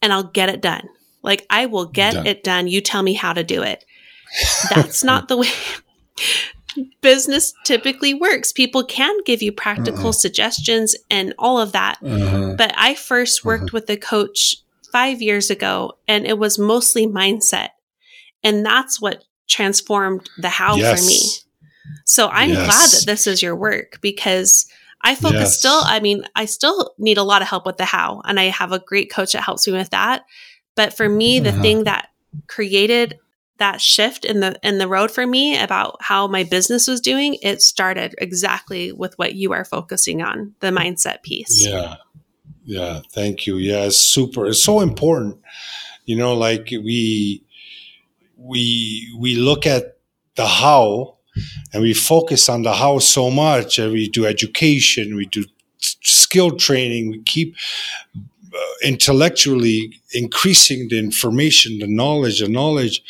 and 0.00 0.12
I'll 0.12 0.24
get 0.24 0.48
it 0.48 0.60
done. 0.60 0.88
Like 1.22 1.46
I 1.50 1.66
will 1.66 1.86
get 1.86 2.14
done. 2.14 2.26
it 2.26 2.44
done. 2.44 2.68
You 2.68 2.80
tell 2.80 3.02
me 3.02 3.14
how 3.14 3.32
to 3.32 3.44
do 3.44 3.62
it. 3.62 3.84
That's 4.70 5.04
not 5.04 5.28
the 5.28 5.36
way 5.36 5.48
business 7.00 7.52
typically 7.64 8.14
works. 8.14 8.52
People 8.52 8.84
can 8.84 9.16
give 9.24 9.42
you 9.42 9.52
practical 9.52 10.06
uh-uh. 10.06 10.12
suggestions 10.12 10.94
and 11.10 11.34
all 11.38 11.58
of 11.58 11.72
that. 11.72 11.98
Uh-huh. 12.04 12.54
But 12.56 12.72
I 12.76 12.94
first 12.94 13.44
worked 13.44 13.64
uh-huh. 13.64 13.74
with 13.74 13.90
a 13.90 13.96
coach 13.96 14.56
five 14.92 15.22
years 15.22 15.50
ago 15.50 15.92
and 16.08 16.26
it 16.26 16.38
was 16.38 16.58
mostly 16.58 17.06
mindset. 17.06 17.70
And 18.42 18.64
that's 18.64 19.00
what 19.00 19.24
transformed 19.48 20.28
the 20.38 20.48
how 20.48 20.76
yes. 20.76 21.00
for 21.00 21.06
me. 21.06 21.20
So 22.04 22.28
I'm 22.28 22.50
yes. 22.50 22.66
glad 22.66 22.90
that 22.90 23.06
this 23.06 23.26
is 23.26 23.42
your 23.42 23.56
work 23.56 23.98
because 24.00 24.66
I 25.02 25.14
focus 25.14 25.40
yes. 25.40 25.58
still, 25.58 25.80
I 25.84 26.00
mean, 26.00 26.24
I 26.34 26.44
still 26.44 26.94
need 26.98 27.18
a 27.18 27.22
lot 27.22 27.42
of 27.42 27.48
help 27.48 27.66
with 27.66 27.78
the 27.78 27.84
how, 27.84 28.20
and 28.24 28.38
I 28.38 28.44
have 28.44 28.72
a 28.72 28.78
great 28.78 29.10
coach 29.10 29.32
that 29.32 29.42
helps 29.42 29.66
me 29.66 29.72
with 29.72 29.90
that. 29.90 30.24
But 30.76 30.94
for 30.94 31.08
me, 31.08 31.40
the 31.40 31.50
uh-huh. 31.50 31.62
thing 31.62 31.84
that 31.84 32.10
created 32.48 33.18
that 33.60 33.80
shift 33.80 34.24
in 34.24 34.40
the 34.40 34.58
in 34.62 34.78
the 34.78 34.88
road 34.88 35.10
for 35.10 35.26
me 35.26 35.58
about 35.58 35.96
how 36.00 36.26
my 36.26 36.42
business 36.42 36.88
was 36.88 37.00
doing, 37.00 37.36
it 37.42 37.62
started 37.62 38.14
exactly 38.18 38.90
with 38.92 39.16
what 39.18 39.34
you 39.34 39.52
are 39.52 39.64
focusing 39.64 40.22
on, 40.22 40.54
the 40.60 40.68
mindset 40.68 41.22
piece. 41.22 41.64
Yeah. 41.64 41.96
Yeah, 42.64 43.00
thank 43.12 43.46
you. 43.46 43.56
Yeah, 43.56 43.84
it's 43.84 43.98
super. 43.98 44.46
It's 44.46 44.62
so 44.62 44.80
important. 44.80 45.38
You 46.04 46.16
know, 46.16 46.34
like 46.34 46.68
we 46.70 47.42
we 48.36 49.14
we 49.18 49.34
look 49.36 49.66
at 49.66 49.98
the 50.36 50.46
how 50.46 51.16
and 51.72 51.82
we 51.82 51.94
focus 51.94 52.48
on 52.48 52.62
the 52.62 52.72
how 52.72 52.98
so 52.98 53.30
much 53.30 53.78
and 53.78 53.92
we 53.92 54.08
do 54.08 54.26
education 54.26 55.16
we 55.16 55.26
do 55.26 55.44
skill 55.78 56.50
training 56.56 57.10
we 57.10 57.22
keep 57.22 57.54
Uh, 58.52 58.58
intellectually 58.82 60.00
increasing 60.12 60.88
the 60.88 60.98
information 60.98 61.78
the 61.78 61.86
knowledge 61.86 62.40
the 62.40 62.48
knowledge 62.48 63.00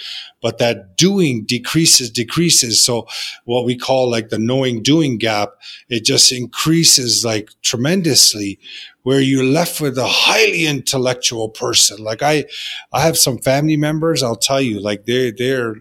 but 0.42 0.58
that 0.58 0.98
doing 0.98 1.44
decreases 1.46 2.10
decreases. 2.10 2.82
So 2.82 3.06
what 3.46 3.64
we 3.64 3.74
call 3.78 4.10
like 4.10 4.28
the 4.28 4.38
knowing 4.38 4.82
doing 4.82 5.16
gap 5.16 5.50
it 5.88 6.04
just 6.04 6.30
increases 6.30 7.24
like 7.24 7.48
tremendously 7.62 8.58
where 9.02 9.20
you're 9.20 9.44
left 9.44 9.80
with 9.80 9.96
a 9.96 10.06
highly 10.06 10.66
intellectual 10.66 11.48
person. 11.48 12.04
Like 12.04 12.22
i 12.22 12.44
i 12.92 13.00
have 13.00 13.16
some 13.16 13.38
family 13.38 13.78
members 13.78 14.22
i'll 14.22 14.36
tell 14.36 14.60
you 14.60 14.78
like 14.78 15.06
they're, 15.06 15.32
they're 15.32 15.76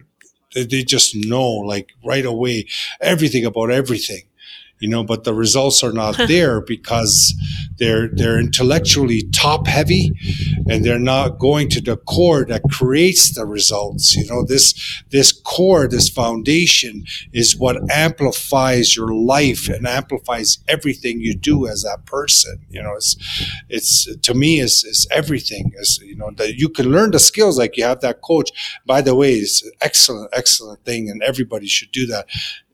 they 0.54 0.82
just 0.82 1.14
know 1.14 1.48
like 1.48 1.90
right 2.02 2.24
away 2.24 2.66
everything 3.00 3.44
about 3.44 3.70
everything 3.70 4.22
you 4.80 4.88
know, 4.88 5.04
but 5.04 5.24
the 5.24 5.34
results 5.34 5.84
are 5.84 5.92
not 5.92 6.16
there 6.28 6.60
because 6.60 7.34
they're 7.76 8.08
they're 8.08 8.38
intellectually 8.38 9.22
top 9.32 9.66
heavy 9.66 10.12
and 10.68 10.84
they're 10.84 10.98
not 10.98 11.38
going 11.38 11.68
to 11.68 11.80
the 11.80 11.96
core 11.96 12.44
that 12.46 12.62
creates 12.70 13.34
the 13.34 13.46
results. 13.46 14.16
You 14.16 14.26
know, 14.26 14.44
this 14.44 15.02
this 15.10 15.32
core, 15.32 15.86
this 15.86 16.08
foundation 16.08 17.04
is 17.32 17.56
what 17.56 17.76
amplifies 17.90 18.96
your 18.96 19.14
life 19.14 19.68
and 19.68 19.86
amplifies 19.86 20.58
everything 20.66 21.20
you 21.20 21.34
do 21.34 21.66
as 21.66 21.82
that 21.82 22.06
person. 22.06 22.60
You 22.70 22.82
know, 22.82 22.94
it's 22.94 23.16
it's 23.68 24.16
to 24.16 24.34
me 24.34 24.60
is 24.60 24.82
is 24.84 25.06
everything. 25.10 25.72
Is 25.78 26.00
you 26.02 26.16
know 26.16 26.30
that 26.36 26.54
you 26.54 26.68
can 26.68 26.90
learn 26.90 27.10
the 27.10 27.20
skills 27.20 27.58
like 27.58 27.76
you 27.76 27.84
have 27.84 28.00
that 28.00 28.22
coach. 28.22 28.50
By 28.86 29.02
the 29.02 29.14
way, 29.14 29.34
it's 29.34 29.68
excellent, 29.80 30.30
excellent 30.32 30.84
thing, 30.84 31.10
and 31.10 31.22
everybody 31.22 31.66
should 31.66 31.92
do 31.92 32.06
that 32.06 32.26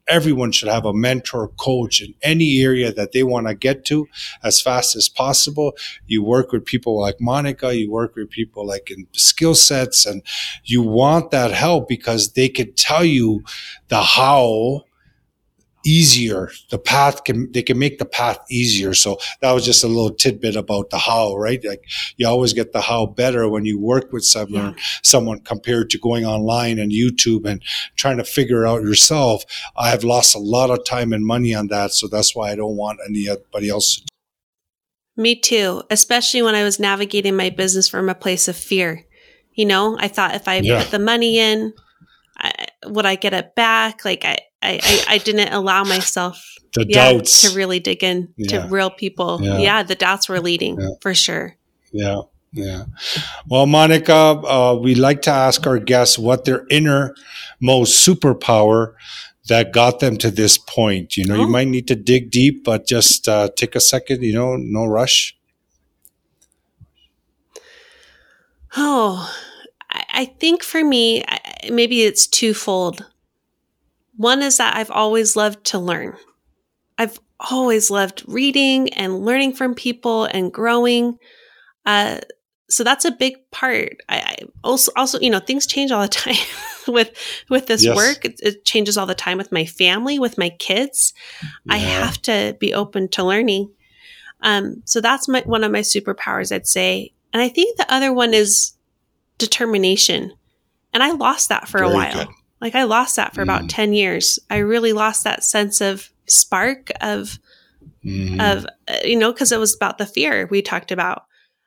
everyone 0.08 0.52
should 0.52 0.68
have 0.68 0.84
a 0.84 0.92
mentor 0.92 1.48
coach 1.58 2.00
in 2.00 2.14
any 2.22 2.60
area 2.60 2.92
that 2.92 3.12
they 3.12 3.22
want 3.22 3.46
to 3.46 3.54
get 3.54 3.84
to 3.86 4.06
as 4.42 4.60
fast 4.60 4.96
as 4.96 5.08
possible. 5.08 5.76
You 6.06 6.22
work 6.22 6.52
with 6.52 6.64
people 6.64 7.00
like 7.00 7.20
Monica, 7.20 7.76
you 7.76 7.90
work 7.90 8.16
with 8.16 8.30
people 8.30 8.66
like 8.66 8.90
in 8.90 9.06
skill 9.12 9.54
sets 9.54 10.06
and 10.06 10.22
you 10.64 10.82
want 10.82 11.30
that 11.30 11.52
help 11.52 11.88
because 11.88 12.32
they 12.32 12.48
can 12.48 12.72
tell 12.74 13.04
you 13.04 13.42
the 13.88 14.02
how 14.02 14.84
easier. 15.86 16.50
The 16.70 16.78
path 16.78 17.24
can, 17.24 17.50
they 17.52 17.62
can 17.62 17.78
make 17.78 17.98
the 17.98 18.04
path 18.04 18.38
easier. 18.50 18.92
So 18.92 19.18
that 19.40 19.52
was 19.52 19.64
just 19.64 19.84
a 19.84 19.88
little 19.88 20.10
tidbit 20.10 20.56
about 20.56 20.90
the 20.90 20.98
how, 20.98 21.36
right? 21.36 21.64
Like 21.64 21.84
you 22.16 22.26
always 22.26 22.52
get 22.52 22.72
the 22.72 22.80
how 22.80 23.06
better 23.06 23.48
when 23.48 23.64
you 23.64 23.78
work 23.78 24.12
with 24.12 24.24
someone, 24.24 24.74
yeah. 24.76 24.82
someone 25.02 25.40
compared 25.40 25.90
to 25.90 25.98
going 25.98 26.26
online 26.26 26.78
and 26.78 26.90
YouTube 26.90 27.46
and 27.46 27.62
trying 27.94 28.16
to 28.16 28.24
figure 28.24 28.66
out 28.66 28.82
yourself. 28.82 29.44
I 29.76 29.90
have 29.90 30.04
lost 30.04 30.34
a 30.34 30.40
lot 30.40 30.70
of 30.70 30.84
time 30.84 31.12
and 31.12 31.24
money 31.24 31.54
on 31.54 31.68
that. 31.68 31.92
So 31.92 32.08
that's 32.08 32.34
why 32.34 32.50
I 32.50 32.56
don't 32.56 32.76
want 32.76 32.98
anybody 33.06 33.70
else 33.70 33.96
to. 33.96 34.02
Me 35.16 35.34
too, 35.40 35.82
especially 35.90 36.42
when 36.42 36.54
I 36.54 36.62
was 36.62 36.78
navigating 36.78 37.36
my 37.36 37.48
business 37.48 37.88
from 37.88 38.10
a 38.10 38.14
place 38.14 38.48
of 38.48 38.56
fear. 38.56 39.04
You 39.54 39.64
know, 39.64 39.96
I 39.98 40.08
thought 40.08 40.34
if 40.34 40.46
I 40.46 40.56
yeah. 40.56 40.82
put 40.82 40.90
the 40.90 40.98
money 40.98 41.38
in, 41.38 41.72
I, 42.36 42.66
would 42.84 43.06
I 43.06 43.14
get 43.14 43.32
it 43.32 43.54
back? 43.54 44.04
Like 44.04 44.26
I, 44.26 44.38
I, 44.66 44.80
I, 44.82 45.04
I 45.14 45.18
didn't 45.18 45.52
allow 45.52 45.84
myself 45.84 46.56
the 46.74 46.86
yeah, 46.88 47.12
doubts 47.12 47.42
to 47.42 47.56
really 47.56 47.80
dig 47.80 48.02
in 48.02 48.32
yeah. 48.36 48.62
to 48.62 48.68
real 48.68 48.90
people. 48.90 49.40
Yeah. 49.40 49.58
yeah. 49.58 49.82
the 49.82 49.94
doubts 49.94 50.28
were 50.28 50.40
leading 50.40 50.78
for 51.00 51.14
sure. 51.14 51.56
Yeah. 51.92 52.22
Yeah. 52.52 52.84
Well, 53.48 53.66
Monica, 53.66 54.14
uh, 54.14 54.78
we 54.80 54.94
like 54.94 55.22
to 55.22 55.30
ask 55.30 55.66
our 55.66 55.78
guests 55.78 56.18
what 56.18 56.46
their 56.46 56.64
inner 56.70 57.14
most 57.60 58.06
superpower 58.06 58.94
that 59.48 59.72
got 59.72 60.00
them 60.00 60.16
to 60.18 60.30
this 60.30 60.56
point. 60.56 61.16
You 61.16 61.26
know, 61.26 61.36
oh. 61.36 61.40
you 61.40 61.48
might 61.48 61.68
need 61.68 61.86
to 61.88 61.94
dig 61.94 62.30
deep, 62.30 62.64
but 62.64 62.86
just 62.86 63.28
uh, 63.28 63.50
take 63.56 63.74
a 63.74 63.80
second, 63.80 64.22
you 64.22 64.32
know, 64.32 64.56
no 64.56 64.86
rush. 64.86 65.36
Oh, 68.76 69.32
I, 69.90 70.04
I 70.10 70.24
think 70.24 70.62
for 70.62 70.82
me, 70.82 71.24
maybe 71.70 72.02
it's 72.02 72.26
twofold. 72.26 73.06
One 74.16 74.42
is 74.42 74.58
that 74.58 74.76
I've 74.76 74.90
always 74.90 75.36
loved 75.36 75.64
to 75.66 75.78
learn. 75.78 76.16
I've 76.98 77.18
always 77.38 77.90
loved 77.90 78.24
reading 78.26 78.92
and 78.94 79.24
learning 79.24 79.52
from 79.52 79.74
people 79.74 80.24
and 80.24 80.52
growing. 80.52 81.18
Uh, 81.84 82.18
so 82.68 82.82
that's 82.82 83.04
a 83.04 83.10
big 83.10 83.34
part. 83.50 84.00
I, 84.08 84.16
I, 84.18 84.36
also, 84.64 84.90
also, 84.96 85.20
you 85.20 85.30
know, 85.30 85.38
things 85.38 85.66
change 85.66 85.90
all 85.90 86.02
the 86.02 86.08
time 86.08 86.34
with 86.88 87.12
with 87.48 87.66
this 87.66 87.84
yes. 87.84 87.96
work. 87.96 88.24
It, 88.24 88.40
it, 88.42 88.64
changes 88.64 88.96
all 88.96 89.06
the 89.06 89.14
time 89.14 89.38
with 89.38 89.52
my 89.52 89.64
family, 89.64 90.18
with 90.18 90.38
my 90.38 90.50
kids. 90.50 91.12
Yeah. 91.42 91.74
I 91.74 91.76
have 91.78 92.20
to 92.22 92.56
be 92.58 92.74
open 92.74 93.08
to 93.10 93.24
learning. 93.24 93.72
Um, 94.40 94.82
so 94.84 95.00
that's 95.00 95.28
my 95.28 95.42
one 95.46 95.64
of 95.64 95.72
my 95.72 95.80
superpowers, 95.80 96.52
I'd 96.52 96.66
say. 96.66 97.12
And 97.32 97.42
I 97.42 97.48
think 97.48 97.76
the 97.76 97.92
other 97.92 98.12
one 98.12 98.34
is 98.34 98.72
determination. 99.38 100.32
And 100.92 101.02
I 101.02 101.10
lost 101.12 101.50
that 101.50 101.68
for 101.68 101.78
Very 101.78 101.90
a 101.90 101.94
while. 101.94 102.24
Good. 102.24 102.28
Like 102.60 102.74
I 102.74 102.84
lost 102.84 103.16
that 103.16 103.34
for 103.34 103.40
mm. 103.40 103.44
about 103.44 103.68
10 103.68 103.92
years. 103.92 104.38
I 104.50 104.58
really 104.58 104.92
lost 104.92 105.24
that 105.24 105.44
sense 105.44 105.80
of 105.80 106.10
spark 106.26 106.90
of 107.00 107.38
mm. 108.04 108.40
of 108.40 108.66
uh, 108.88 108.96
you 109.04 109.16
know 109.16 109.32
cuz 109.32 109.52
it 109.52 109.60
was 109.60 109.74
about 109.74 109.98
the 109.98 110.06
fear 110.06 110.46
we 110.50 110.62
talked 110.62 110.90
about. 110.92 111.24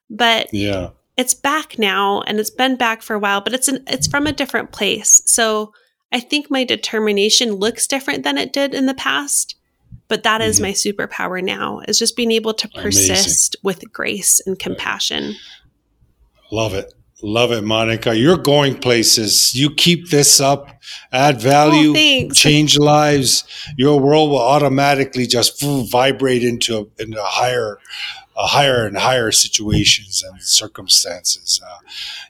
But 0.09 0.53
Yeah. 0.53 0.89
It's 1.18 1.34
back 1.34 1.78
now 1.78 2.22
and 2.22 2.39
it's 2.39 2.49
been 2.49 2.78
back 2.78 3.01
for 3.01 3.13
a 3.13 3.20
while, 3.20 3.41
but 3.41 3.53
it's 3.53 3.68
an, 3.68 3.84
it's 3.88 4.07
from 4.07 4.26
a 4.26 4.32
different 4.32 4.72
place. 4.72 5.22
So 5.26 5.74
I 6.13 6.22
think 6.22 6.49
my 6.49 6.63
determination 6.63 7.53
looks 7.53 7.88
different 7.88 8.24
than 8.24 8.38
it 8.38 8.53
did 8.53 8.74
in 8.74 8.86
the 8.86 8.93
past, 8.93 9.55
but 10.07 10.24
that 10.24 10.41
is 10.41 10.61
mm-hmm. 10.61 10.68
my 10.68 10.72
superpower 10.72 11.43
now. 11.43 11.82
Is 11.88 11.99
just 11.99 12.16
being 12.16 12.32
able 12.32 12.53
to 12.53 12.68
persist 12.70 13.55
Amazing. 13.55 13.59
with 13.63 13.93
grace 13.93 14.41
and 14.45 14.57
compassion. 14.57 15.36
Love 16.51 16.74
it. 16.74 16.93
Love 17.22 17.51
it, 17.51 17.63
Monica. 17.63 18.15
You're 18.17 18.38
going 18.38 18.78
places. 18.80 19.53
You 19.53 19.74
keep 19.74 20.09
this 20.09 20.39
up, 20.39 20.70
add 21.11 21.36
oh, 21.36 21.39
value, 21.39 21.93
Oh, 21.95 22.30
change 22.34 22.78
lives. 22.78 23.43
Your 23.78 23.99
world 23.99 24.30
will 24.30 24.39
automatically 24.39 25.28
just 25.28 25.61
vibrate 25.61 26.43
into 26.43 26.78
a, 26.78 27.03
into 27.03 27.22
a 27.22 27.26
higher, 27.26 27.80
a 28.39 28.47
higher 28.47 28.87
and 28.87 28.97
higher 28.97 29.31
situations 29.31 30.23
and 30.23 30.41
circumstances. 30.41 31.61
Uh, 31.63 31.77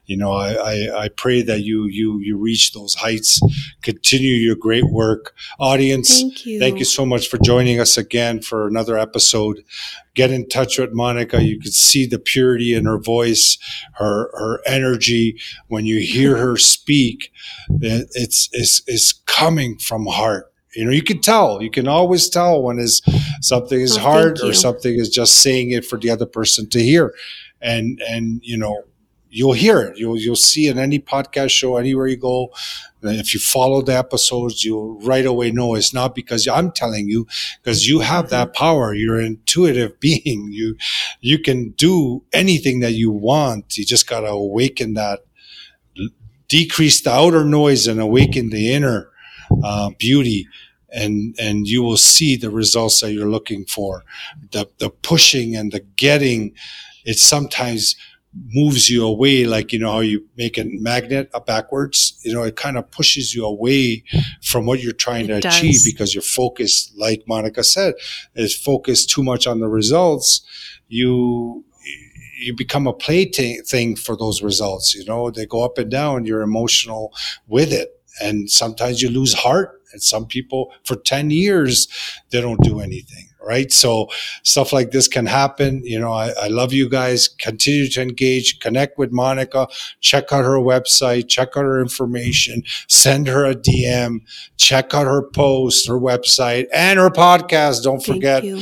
you 0.07 0.17
know, 0.17 0.33
I, 0.33 0.53
I, 0.53 1.03
I, 1.03 1.09
pray 1.09 1.43
that 1.43 1.61
you 1.61 1.85
you 1.85 2.17
you 2.19 2.35
reach 2.35 2.73
those 2.73 2.95
heights. 2.95 3.39
Continue 3.83 4.33
your 4.33 4.55
great 4.55 4.85
work, 4.85 5.35
audience. 5.59 6.19
Thank 6.19 6.47
you. 6.47 6.59
Thank 6.59 6.79
you 6.79 6.85
so 6.85 7.05
much 7.05 7.27
for 7.27 7.37
joining 7.37 7.79
us 7.79 7.95
again 7.95 8.41
for 8.41 8.67
another 8.67 8.97
episode. 8.97 9.63
Get 10.15 10.31
in 10.31 10.49
touch 10.49 10.79
with 10.79 10.93
Monica. 10.93 11.43
You 11.43 11.59
can 11.59 11.71
see 11.71 12.07
the 12.07 12.17
purity 12.17 12.73
in 12.73 12.85
her 12.85 12.97
voice, 12.97 13.59
her 13.93 14.31
her 14.33 14.61
energy 14.65 15.39
when 15.67 15.85
you 15.85 15.99
hear 15.99 16.37
her 16.37 16.57
speak. 16.57 17.31
It's 17.81 18.49
it's 18.51 18.81
it's 18.87 19.13
coming 19.13 19.77
from 19.77 20.07
heart. 20.07 20.51
You 20.75 20.85
know, 20.85 20.91
you 20.91 21.01
can 21.01 21.19
tell. 21.19 21.61
You 21.61 21.71
can 21.71 21.87
always 21.87 22.29
tell 22.29 22.61
when 22.61 22.79
is 22.79 23.01
something 23.41 23.79
is 23.79 23.97
Oh, 23.97 24.01
hard 24.01 24.39
or 24.41 24.53
something 24.53 24.95
is 24.95 25.09
just 25.09 25.35
saying 25.41 25.71
it 25.71 25.85
for 25.85 25.97
the 25.97 26.11
other 26.11 26.27
person 26.27 26.69
to 26.69 26.81
hear. 26.81 27.13
And 27.61 27.99
and 28.07 28.41
you 28.43 28.57
know, 28.57 28.83
you'll 29.29 29.53
hear 29.53 29.81
it. 29.81 29.97
You'll 29.97 30.17
you'll 30.17 30.35
see 30.35 30.67
in 30.67 30.77
any 30.77 30.99
podcast 30.99 31.51
show, 31.51 31.77
anywhere 31.77 32.07
you 32.07 32.17
go. 32.17 32.51
If 33.01 33.33
you 33.33 33.39
follow 33.39 33.81
the 33.81 33.97
episodes, 33.97 34.63
you'll 34.63 34.99
right 34.99 35.25
away 35.25 35.51
know 35.51 35.73
it's 35.75 35.93
not 35.93 36.13
because 36.13 36.47
I'm 36.47 36.71
telling 36.71 37.07
you, 37.07 37.27
because 37.63 37.87
you 37.87 38.01
have 38.01 38.25
mm-hmm. 38.25 38.31
that 38.31 38.53
power. 38.53 38.93
You're 38.93 39.19
an 39.19 39.25
intuitive 39.25 39.99
being. 39.99 40.49
You 40.51 40.77
you 41.19 41.39
can 41.39 41.71
do 41.71 42.23
anything 42.31 42.81
that 42.81 42.93
you 42.93 43.11
want. 43.11 43.77
You 43.77 43.85
just 43.85 44.07
gotta 44.07 44.27
awaken 44.27 44.93
that, 44.93 45.21
decrease 46.47 47.01
the 47.01 47.11
outer 47.11 47.43
noise 47.43 47.87
and 47.87 47.99
awaken 47.99 48.49
the 48.49 48.71
inner 48.71 49.09
uh, 49.63 49.91
beauty. 49.97 50.47
And 50.91 51.35
and 51.39 51.67
you 51.67 51.83
will 51.83 51.97
see 51.97 52.35
the 52.35 52.49
results 52.49 53.01
that 53.01 53.13
you're 53.13 53.29
looking 53.29 53.65
for. 53.65 54.03
The 54.51 54.67
the 54.79 54.89
pushing 54.89 55.55
and 55.55 55.71
the 55.71 55.81
getting, 55.81 56.53
it 57.05 57.19
sometimes 57.19 57.95
moves 58.53 58.89
you 58.89 59.05
away 59.05 59.45
like 59.45 59.73
you 59.73 59.79
know 59.79 59.91
how 59.91 59.99
you 59.99 60.23
make 60.37 60.57
a 60.57 60.63
magnet 60.63 61.31
backwards 61.47 62.19
you 62.23 62.31
know 62.31 62.43
it 62.43 62.55
kind 62.55 62.77
of 62.77 62.89
pushes 62.91 63.33
you 63.33 63.43
away 63.43 64.03
from 64.43 64.67
what 64.67 64.81
you're 64.81 64.93
trying 64.93 65.25
It 65.29 65.41
to 65.41 65.47
achieve 65.47 65.81
because 65.83 66.13
you're 66.13 66.21
focused 66.21 66.93
like 66.95 67.23
monica 67.27 67.63
said 67.63 67.95
is 68.35 68.55
focused 68.55 69.09
too 69.09 69.23
much 69.23 69.47
on 69.47 69.59
the 69.59 69.67
results 69.67 70.41
you 70.87 71.65
you 72.39 72.55
become 72.55 72.85
a 72.85 72.93
plaything 72.93 73.95
for 73.95 74.15
those 74.15 74.43
results 74.43 74.93
you 74.93 75.03
know 75.05 75.31
they 75.31 75.47
go 75.47 75.65
up 75.65 75.79
and 75.79 75.89
down 75.89 76.25
you're 76.25 76.41
emotional 76.43 77.11
with 77.47 77.73
it 77.73 77.98
and 78.21 78.49
sometimes 78.49 79.01
you 79.01 79.09
lose 79.09 79.33
heart 79.33 79.81
and 79.91 80.01
some 80.01 80.25
people 80.25 80.71
for 80.83 80.95
10 80.95 81.31
years 81.31 81.87
they 82.29 82.41
don't 82.41 82.61
do 82.61 82.79
anything 82.79 83.29
right 83.41 83.71
so 83.71 84.07
stuff 84.43 84.71
like 84.73 84.91
this 84.91 85.07
can 85.07 85.25
happen. 85.25 85.81
You 85.83 85.99
know, 85.99 86.11
I, 86.11 86.29
I 86.39 86.47
love 86.47 86.73
you 86.73 86.89
guys. 86.89 87.27
Continue 87.27 87.89
to 87.89 88.01
engage, 88.01 88.59
connect 88.59 88.97
with 88.97 89.11
Monica, 89.11 89.67
check 90.01 90.31
out 90.31 90.43
her 90.43 90.59
website, 90.59 91.27
check 91.27 91.49
out 91.55 91.63
her 91.63 91.81
information, 91.81 92.63
send 92.87 93.27
her 93.27 93.45
a 93.45 93.55
DM, 93.55 94.21
check 94.57 94.93
out 94.93 95.05
her 95.05 95.23
post, 95.23 95.87
her 95.87 95.99
website, 95.99 96.67
and 96.73 96.99
her 96.99 97.09
podcast. 97.09 97.83
Don't 97.83 98.03
Thank 98.03 98.17
forget. 98.17 98.43
you. 98.43 98.61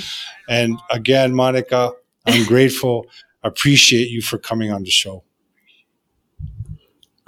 And 0.49 0.79
again, 0.89 1.35
Monica, 1.35 1.91
I'm 2.25 2.45
grateful. 2.45 3.07
Appreciate 3.43 4.09
you 4.09 4.21
for 4.21 4.37
coming 4.37 4.71
on 4.71 4.83
the 4.83 4.89
show. 4.89 5.23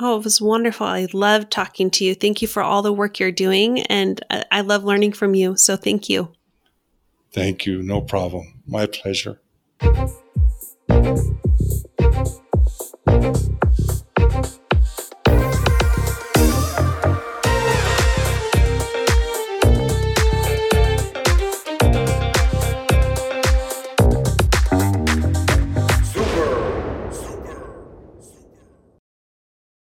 Oh, 0.01 0.17
it 0.17 0.23
was 0.23 0.41
wonderful. 0.41 0.87
I 0.87 1.07
love 1.11 1.49
talking 1.49 1.91
to 1.91 2.05
you. 2.05 2.15
Thank 2.15 2.41
you 2.41 2.47
for 2.47 2.63
all 2.63 2.81
the 2.81 2.93
work 2.93 3.19
you're 3.19 3.33
doing. 3.33 3.81
And 3.81 4.21
I 4.49 4.61
love 4.61 4.85
learning 4.85 5.11
from 5.11 5.35
you. 5.35 5.57
So 5.57 5.75
thank 5.75 6.07
you. 6.07 6.31
Thank 7.33 7.65
you. 7.65 7.83
No 7.83 7.99
problem. 7.99 8.61
My 8.65 8.85
pleasure. 8.85 9.41